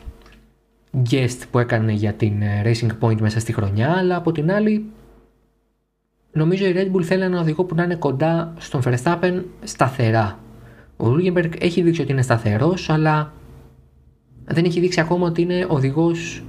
guest 1.09 1.41
που 1.51 1.59
έκανε 1.59 1.91
για 1.91 2.13
την 2.13 2.41
ε, 2.41 2.61
Racing 2.65 2.91
Point 2.99 3.19
μέσα 3.19 3.39
στη 3.39 3.53
χρονιά, 3.53 3.91
αλλά 3.91 4.15
από 4.15 4.31
την 4.31 4.51
άλλη 4.51 4.85
νομίζω 6.31 6.65
η 6.65 6.73
Red 6.75 6.95
Bull 6.95 7.03
θέλει 7.03 7.23
ένα 7.23 7.39
οδηγό 7.39 7.63
που 7.63 7.75
να 7.75 7.83
είναι 7.83 7.95
κοντά 7.95 8.53
στον 8.57 8.81
Verstappen 8.85 9.43
σταθερά. 9.63 10.39
Ο 10.97 11.05
Χούλκεμπεργκ 11.05 11.53
έχει 11.59 11.81
δείξει 11.81 12.01
ότι 12.01 12.11
είναι 12.11 12.21
σταθερός, 12.21 12.89
αλλά 12.89 13.33
δεν 14.45 14.65
έχει 14.65 14.79
δείξει 14.79 14.99
ακόμα 14.99 15.27
ότι 15.27 15.41
είναι 15.41 15.65
οδηγός 15.69 16.43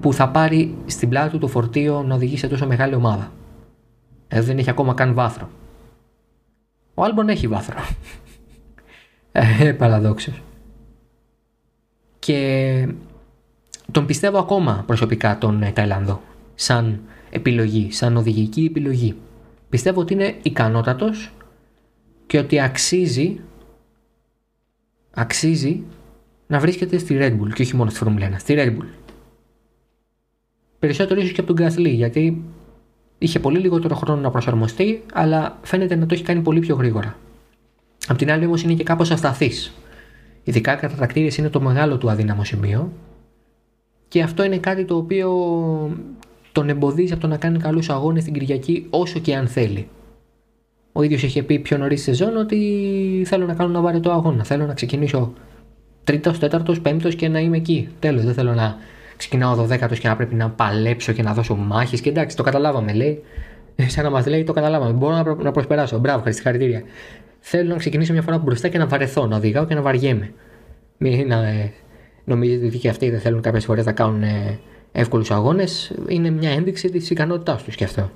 που 0.00 0.12
θα 0.12 0.28
πάρει 0.28 0.76
στην 0.86 1.08
πλάτη 1.08 1.30
του 1.30 1.38
το 1.38 1.46
φορτίο 1.46 2.02
να 2.02 2.14
οδηγεί 2.14 2.36
σε 2.36 2.48
τόσο 2.48 2.66
μεγάλη 2.66 2.94
ομάδα. 2.94 3.32
Ε, 4.28 4.40
δεν 4.40 4.58
έχει 4.58 4.70
ακόμα 4.70 4.94
καν 4.94 5.14
βάθρο. 5.14 5.48
Ο 6.94 7.02
Άλμπον 7.02 7.28
έχει 7.28 7.46
βάθρο. 7.46 7.76
ε, 9.32 9.72
παραδόξως. 9.72 10.42
Και 12.18 12.88
τον 13.90 14.06
πιστεύω 14.06 14.38
ακόμα 14.38 14.84
προσωπικά 14.86 15.38
τον 15.38 15.62
ε, 15.62 15.70
Ταϊλάνδο 15.70 16.22
σαν 16.54 17.00
επιλογή, 17.30 17.92
σαν 17.92 18.16
οδηγική 18.16 18.64
επιλογή. 18.64 19.14
Πιστεύω 19.68 20.00
ότι 20.00 20.12
είναι 20.12 20.34
ικανότατος 20.42 21.32
και 22.26 22.38
ότι 22.38 22.60
αξίζει 22.60 23.40
αξίζει 25.14 25.82
να 26.46 26.58
βρίσκεται 26.58 26.98
στη 26.98 27.16
Red 27.20 27.32
Bull 27.32 27.52
και 27.54 27.62
όχι 27.62 27.76
μόνο 27.76 27.90
στη 27.90 28.00
Formula 28.04 28.22
1, 28.22 28.34
στη 28.38 28.54
Red 28.58 28.68
Bull. 28.68 28.86
Περισσότερο 30.78 31.20
ίσως 31.20 31.32
και 31.32 31.40
από 31.40 31.54
τον 31.54 31.66
Gasly 31.66 31.90
γιατί 31.90 32.42
είχε 33.18 33.38
πολύ 33.40 33.58
λιγότερο 33.58 33.94
χρόνο 33.94 34.20
να 34.20 34.30
προσαρμοστεί, 34.30 35.02
αλλά 35.12 35.58
φαίνεται 35.62 35.94
να 35.94 36.06
το 36.06 36.14
έχει 36.14 36.22
κάνει 36.22 36.40
πολύ 36.40 36.60
πιο 36.60 36.74
γρήγορα. 36.74 37.16
Απ' 38.06 38.16
την 38.16 38.30
άλλη 38.30 38.46
όμως 38.46 38.62
είναι 38.62 38.74
και 38.74 38.82
κάπως 38.82 39.10
ασταθής. 39.10 39.72
Ειδικά 40.42 40.74
κατά 40.74 40.94
κατακτήρε 40.94 41.28
είναι 41.38 41.48
το 41.48 41.60
μεγάλο 41.60 41.98
του 41.98 42.10
αδύναμο 42.10 42.44
σημείο 42.44 42.92
και 44.16 44.22
αυτό 44.22 44.44
είναι 44.44 44.58
κάτι 44.58 44.84
το 44.84 44.96
οποίο 44.96 45.30
τον 46.52 46.68
εμποδίζει 46.68 47.12
από 47.12 47.20
το 47.20 47.26
να 47.26 47.36
κάνει 47.36 47.58
καλούς 47.58 47.90
αγώνες 47.90 48.24
την 48.24 48.32
Κυριακή 48.32 48.86
όσο 48.90 49.18
και 49.18 49.34
αν 49.34 49.46
θέλει. 49.46 49.88
Ο 50.92 51.02
ίδιος 51.02 51.22
είχε 51.22 51.42
πει 51.42 51.58
πιο 51.58 51.78
νωρίς 51.78 52.02
σεζόν 52.02 52.36
ότι 52.36 52.56
θέλω 53.26 53.46
να 53.46 53.54
κάνω 53.54 53.70
ένα 53.70 53.80
βαρετό 53.80 54.10
αγώνα. 54.10 54.44
Θέλω 54.44 54.66
να 54.66 54.74
ξεκινήσω 54.74 55.32
τρίτος, 56.04 56.38
τέταρτος, 56.38 56.80
πέμπτος 56.80 57.14
και 57.14 57.28
να 57.28 57.38
είμαι 57.38 57.56
εκεί. 57.56 57.88
Τέλος, 57.98 58.24
δεν 58.24 58.34
θέλω 58.34 58.54
να 58.54 58.76
ξεκινάω 59.16 59.54
12 59.56 59.98
και 59.98 60.08
να 60.08 60.16
πρέπει 60.16 60.34
να 60.34 60.50
παλέψω 60.50 61.12
και 61.12 61.22
να 61.22 61.32
δώσω 61.32 61.54
μάχες. 61.54 62.00
Και 62.00 62.08
εντάξει, 62.08 62.36
το 62.36 62.42
καταλάβαμε, 62.42 62.92
λέει. 62.92 63.22
Σαν 63.86 64.04
να 64.04 64.10
μας 64.10 64.26
λέει, 64.26 64.44
το 64.44 64.52
καταλάβαμε. 64.52 64.92
Μπορώ 64.92 65.14
να, 65.14 65.22
προ, 65.22 65.34
να 65.34 65.50
προσπεράσω. 65.50 65.98
Μπράβο, 65.98 66.24
χαρακτήρια. 66.42 66.82
Θέλω 67.40 67.68
να 67.68 67.76
ξεκινήσω 67.76 68.12
μια 68.12 68.22
φορά 68.22 68.36
από 68.36 68.44
μπροστά 68.44 68.68
και 68.68 68.78
να 68.78 68.86
βαρεθώ, 68.86 69.26
να 69.26 69.36
οδηγάω 69.36 69.64
και 69.64 69.74
να 69.74 69.82
βαριέμαι. 69.82 70.32
Μην 70.98 71.26
να, 71.26 71.46
ε, 71.46 71.72
νομίζετε 72.26 72.66
ότι 72.66 72.78
και 72.78 72.88
αυτοί 72.88 73.10
δεν 73.10 73.20
θέλουν 73.20 73.40
κάποιες 73.40 73.64
φορές 73.64 73.84
να 73.84 73.92
κάνουν 73.92 74.22
ε, 74.22 74.58
εύκολους 74.92 75.30
αγώνες; 75.30 75.94
Είναι 76.08 76.30
μια 76.30 76.50
ένδειξη 76.50 76.90
της 76.90 77.10
ικανότητάς 77.10 77.62
τους 77.62 77.74
και 77.74 77.84
αυτό. 77.84 78.10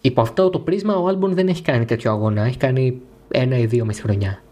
Υπό 0.00 0.20
αυτό 0.20 0.50
το 0.50 0.58
πρίσμα, 0.58 0.96
ο 0.96 1.08
Άλμπον 1.08 1.34
δεν 1.34 1.48
έχει 1.48 1.62
κάνει 1.62 1.84
τέτοιο 1.84 2.10
αγώνα. 2.10 2.42
Έχει 2.42 2.56
κάνει 2.56 3.00
ένα 3.30 3.56
ή 3.56 3.66
δύο 3.66 3.84
μες 3.84 3.96
τη 3.96 4.02
χρονιά. 4.02 4.42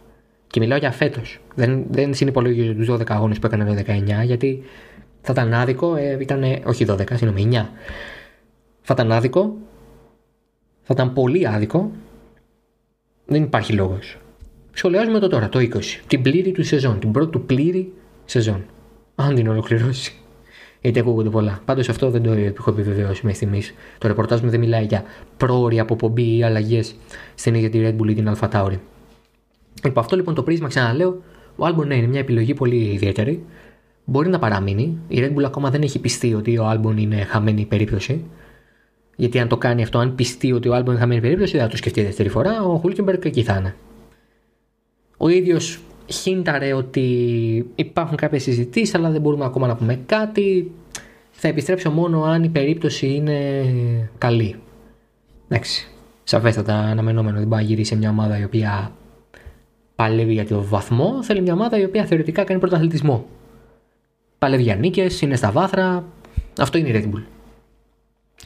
Και 0.47 0.61
μιλάω 0.61 0.79
για 0.79 0.91
φέτος. 0.91 1.41
Δεν, 1.55 1.85
δεν 1.91 2.15
συνυπολογίζω 2.15 2.75
τους 2.75 2.91
12 2.91 3.03
αγώνες 3.07 3.39
που 3.39 3.47
έκανε 3.47 3.65
το 3.65 3.93
19, 4.21 4.25
γιατί 4.25 4.63
θα 5.21 5.33
ήταν 5.33 5.55
άδικο. 5.55 5.97
Ε, 5.97 6.17
ήταν, 6.21 6.43
όχι 6.65 6.87
12, 6.89 7.03
συγγνώμη, 7.09 7.49
9. 7.53 7.67
Θα 8.81 8.95
ήταν 8.95 9.13
άδικο. 9.13 9.57
Θα 10.83 10.95
ήταν 10.95 11.13
πολύ 11.13 11.49
άδικο. 11.49 11.91
Δεν 13.27 13.43
υπάρχει 13.43 13.73
λόγος. 13.73 14.22
Σχολιάζουμε 14.75 15.19
το 15.19 15.29
τώρα, 15.29 15.49
το 15.49 15.59
20. 15.59 15.69
Την 16.07 16.23
πλήρη 16.23 16.53
του 16.53 16.65
σεζόν. 16.65 16.99
Την 16.99 17.11
πρώτη 17.11 17.31
του 17.31 17.43
πλήρη 17.43 17.93
σεζόν. 18.25 18.65
Αν 19.15 19.35
την 19.35 19.49
ολοκληρώσει. 19.49 20.15
Γιατί 20.81 20.99
ακούγονται 20.99 21.29
πολλά. 21.29 21.61
Πάντως 21.65 21.89
αυτό 21.89 22.11
δεν 22.11 22.23
το 22.23 22.33
έχω 22.33 22.71
επιβεβαιώσει 22.71 23.21
μέχρι 23.23 23.35
στιγμή. 23.35 23.63
Το 23.99 24.09
ρεπορτάζ 24.09 24.41
μου 24.41 24.51
δεν 24.51 24.61
μιλάει 24.61 24.85
για 24.85 25.05
πρόορη 25.37 25.81
αποπομπή 25.81 26.37
ή 26.37 26.43
αλλαγές 26.43 26.95
στην 27.35 27.55
ίδια 27.55 27.71
τη 27.71 27.81
Red 27.83 28.03
Bull 28.03 28.11
ή 28.11 28.15
την 28.15 28.37
Tauri. 28.53 28.79
Υπό 29.85 30.01
αυτό 30.01 30.17
λοιπόν 30.17 30.35
το 30.35 30.43
πρίσμα, 30.43 30.69
ξαναλέω, 30.69 31.23
ο 31.57 31.67
Albon 31.67 31.87
ναι, 31.87 31.95
είναι 31.95 32.07
μια 32.07 32.21
επιλογή 32.21 32.55
πολύ 32.55 32.77
ιδιαίτερη. 32.77 33.45
Μπορεί 34.05 34.29
να 34.29 34.39
παραμείνει. 34.39 34.99
Η 35.09 35.19
Red 35.21 35.39
Bull 35.39 35.45
ακόμα 35.45 35.71
δεν 35.71 35.83
έχει 35.83 35.99
πιστεί 35.99 36.35
ότι 36.35 36.59
ο 36.59 36.71
Albon 36.71 36.97
είναι 36.97 37.17
χαμένη 37.17 37.65
περίπτωση. 37.65 38.25
Γιατί 39.17 39.39
αν 39.39 39.49
το 39.49 39.57
κάνει 39.57 39.83
αυτό, 39.83 39.99
αν 39.99 40.15
πιστεί 40.15 40.53
ότι 40.53 40.69
ο 40.69 40.77
Albon 40.77 40.87
είναι 40.87 40.99
χαμένη 40.99 41.21
περίπτωση, 41.21 41.53
δεν 41.53 41.63
θα 41.63 41.69
το 41.69 41.77
σκεφτεί 41.77 42.03
δεύτερη 42.03 42.29
φορά. 42.29 42.63
Ο 42.63 42.77
Χούλκεμπεργκ 42.77 43.25
εκεί 43.25 43.43
θα 43.43 43.57
είναι. 43.57 43.75
Ο 45.25 45.29
ίδιος 45.29 45.81
χίνταρε 46.07 46.73
ότι 46.73 47.07
υπάρχουν 47.75 48.17
κάποιες 48.17 48.43
συζητήσεις, 48.43 48.95
αλλά 48.95 49.11
δεν 49.11 49.21
μπορούμε 49.21 49.45
ακόμα 49.45 49.67
να 49.67 49.77
πούμε 49.77 50.01
κάτι. 50.07 50.71
Θα 51.31 51.49
επιστρέψω 51.49 51.91
μόνο 51.91 52.23
αν 52.23 52.45
η 52.45 52.49
περίπτωση 52.49 53.07
είναι 53.07 53.63
καλή. 54.19 54.57
Εντάξει. 55.49 55.89
Σαφέστατα 56.25 56.75
αναμενόμενο 56.75 57.39
δεν 57.39 57.47
μπορεί 57.47 57.63
να 57.63 57.69
γυρίσει 57.69 57.93
σε 57.93 57.97
μια 57.97 58.11
ομάδα 58.11 58.39
η 58.39 58.45
οποία 58.45 58.93
παλεύει 59.95 60.33
για 60.33 60.47
το 60.47 60.65
βαθμό, 60.65 61.23
θέλει 61.23 61.41
μια 61.41 61.53
ομάδα 61.53 61.79
η 61.79 61.85
οποία 61.85 62.05
θεωρητικά 62.05 62.45
κάνει 62.45 62.61
πρωταθλητισμό. 62.61 63.27
Παλεύει 64.39 64.63
για 64.63 64.77
νίκες, 64.77 65.21
είναι 65.21 65.37
στα 65.37 65.51
βάθρα. 65.51 66.05
Αυτό 66.59 66.79
είναι 66.79 66.89
η 66.89 66.93
Red 66.95 67.17
Bull. 67.17 67.23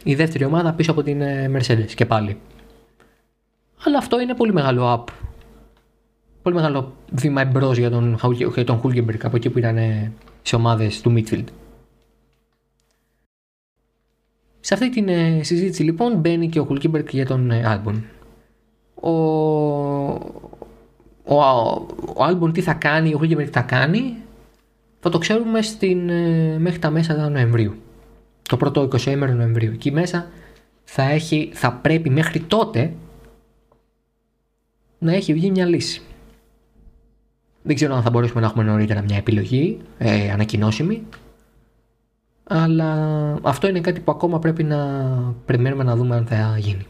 Η 0.04 0.14
δεύτερη 0.14 0.44
ομάδα 0.44 0.72
πίσω 0.72 0.90
από 0.90 1.02
την 1.02 1.20
ε, 1.20 1.50
Mercedes 1.54 1.92
και 1.94 2.06
πάλι. 2.06 2.36
Αλλά 3.84 3.98
αυτό 3.98 4.20
είναι 4.20 4.34
πολύ 4.34 4.52
μεγάλο 4.52 4.94
up. 4.94 5.25
Πολύ 6.46 6.58
μεγάλο 6.58 6.92
βήμα 7.12 7.40
εμπρός 7.40 7.78
για 7.78 7.90
τον, 7.90 8.18
για 8.54 8.64
τον 8.64 8.80
Hulkenberg 8.82 9.18
από 9.22 9.36
εκεί 9.36 9.50
που 9.50 9.58
ήταν 9.58 9.78
σε 10.42 10.56
ομάδες 10.56 11.00
του 11.00 11.14
Midfield. 11.16 11.44
Σε 14.60 14.74
αυτή 14.74 14.90
την 14.90 15.08
ε, 15.08 15.42
συζήτηση 15.42 15.82
λοιπόν 15.82 16.16
μπαίνει 16.16 16.48
και 16.48 16.60
ο 16.60 16.64
Χουλκίμπερκ 16.64 17.12
για 17.12 17.26
τον 17.26 17.50
ε, 17.50 17.80
Ο, 18.94 19.10
ο, 21.24 21.36
ο 22.14 22.24
Άλμπον 22.24 22.52
τι 22.52 22.60
θα 22.60 22.74
κάνει, 22.74 23.14
ο 23.14 23.16
Χούλκενμπεργκ 23.18 23.46
τι 23.46 23.52
θα 23.52 23.62
κάνει, 23.62 24.16
θα 25.00 25.10
το 25.10 25.18
ξέρουμε 25.18 25.62
στην, 25.62 26.08
ε, 26.08 26.58
μέχρι 26.58 26.78
τα 26.78 26.90
μέσα 26.90 27.28
Νοεμβρίου. 27.28 27.74
Το 28.42 28.56
πρώτο 28.56 28.82
20ήμερο 28.82 29.32
Νοεμβρίου. 29.32 29.72
Εκεί 29.72 29.90
μέσα 29.90 30.30
θα, 30.84 31.02
έχει, 31.02 31.50
θα 31.52 31.72
πρέπει 31.72 32.10
μέχρι 32.10 32.40
τότε 32.40 32.92
να 34.98 35.12
έχει 35.12 35.32
βγει 35.32 35.50
μια 35.50 35.66
λύση. 35.66 36.05
Δεν 37.66 37.74
ξέρω 37.74 37.94
αν 37.94 38.02
θα 38.02 38.10
μπορέσουμε 38.10 38.40
να 38.40 38.46
έχουμε 38.46 38.64
νωρίτερα 38.64 39.02
μια 39.02 39.16
επιλογή 39.16 39.78
ε, 39.98 40.30
ανακοινώσιμη. 40.30 41.02
Αλλά 42.44 42.92
αυτό 43.42 43.68
είναι 43.68 43.80
κάτι 43.80 44.00
που 44.00 44.10
ακόμα 44.10 44.38
πρέπει 44.38 44.62
να 44.62 44.78
περιμένουμε 45.44 45.84
να 45.84 45.96
δούμε 45.96 46.16
αν 46.16 46.26
θα 46.26 46.56
γίνει. 46.58 46.86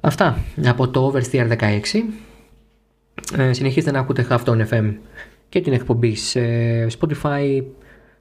Αυτά 0.00 0.38
από 0.66 0.88
το 0.88 1.12
Oversteer 1.12 1.58
16. 1.58 1.80
Ε, 3.36 3.52
συνεχίστε 3.52 3.90
να 3.90 3.98
ακούτε 3.98 4.26
Halftone 4.30 4.68
FM 4.68 4.94
και 5.48 5.60
την 5.60 5.72
εκπομπή 5.72 6.14
σε 6.14 6.40
Spotify, 6.84 7.62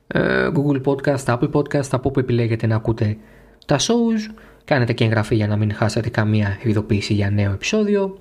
ε, 0.08 0.50
Google 0.54 0.82
Podcast, 0.84 1.24
Apple 1.26 1.52
Podcast, 1.52 1.88
από 1.92 2.10
όπου 2.10 2.20
επιλέγετε 2.20 2.68
να 2.68 2.76
ακούτε 2.76 3.18
τα 3.66 3.78
shows. 3.80 4.34
Κάνετε 4.66 4.94
και 4.94 5.04
εγγραφή 5.04 5.36
για 5.36 5.48
να 5.48 5.58
μην 5.58 5.74
χάσετε 5.74 6.10
καμία 6.10 6.58
ειδοποίηση 6.64 7.14
για 7.14 7.30
νέο 7.30 7.52
επεισόδιο. 7.52 8.18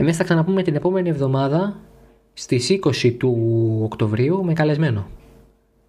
Εμείς 0.00 0.16
θα 0.16 0.24
ξαναπούμε 0.24 0.62
την 0.62 0.74
επόμενη 0.74 1.08
εβδομάδα 1.08 1.76
στις 2.32 2.78
20 3.02 3.14
του 3.18 3.34
Οκτωβρίου 3.82 4.44
με 4.44 4.52
καλεσμένο. 4.52 5.06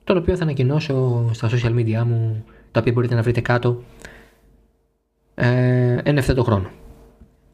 Το 0.03 0.17
οποίο 0.17 0.35
θα 0.35 0.43
ανακοινώσω 0.43 1.29
στα 1.33 1.49
social 1.49 1.75
media 1.75 2.03
μου, 2.05 2.45
τα 2.71 2.79
οποία 2.79 2.91
μπορείτε 2.91 3.15
να 3.15 3.21
βρείτε 3.21 3.41
κάτω 3.41 3.83
ε, 5.35 5.97
εν 6.03 6.17
ευθέτω 6.17 6.43
χρόνο. 6.43 6.69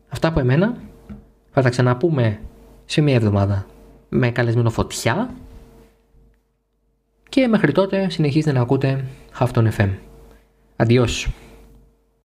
Αυτά 0.09 0.27
από 0.27 0.39
εμένα. 0.39 0.77
Θα 1.51 1.61
τα 1.61 1.69
ξαναπούμε 1.69 2.39
σε 2.85 3.01
μία 3.01 3.15
εβδομάδα 3.15 3.65
με 4.09 4.31
καλεσμένο 4.31 4.69
φωτιά 4.69 5.29
και 7.29 7.47
μέχρι 7.47 7.71
τότε 7.71 8.09
συνεχίζετε 8.09 8.51
να 8.51 8.61
ακούτε 8.61 9.05
Hafton 9.39 9.69
FM. 9.77 9.89
Adiós. 10.77 11.27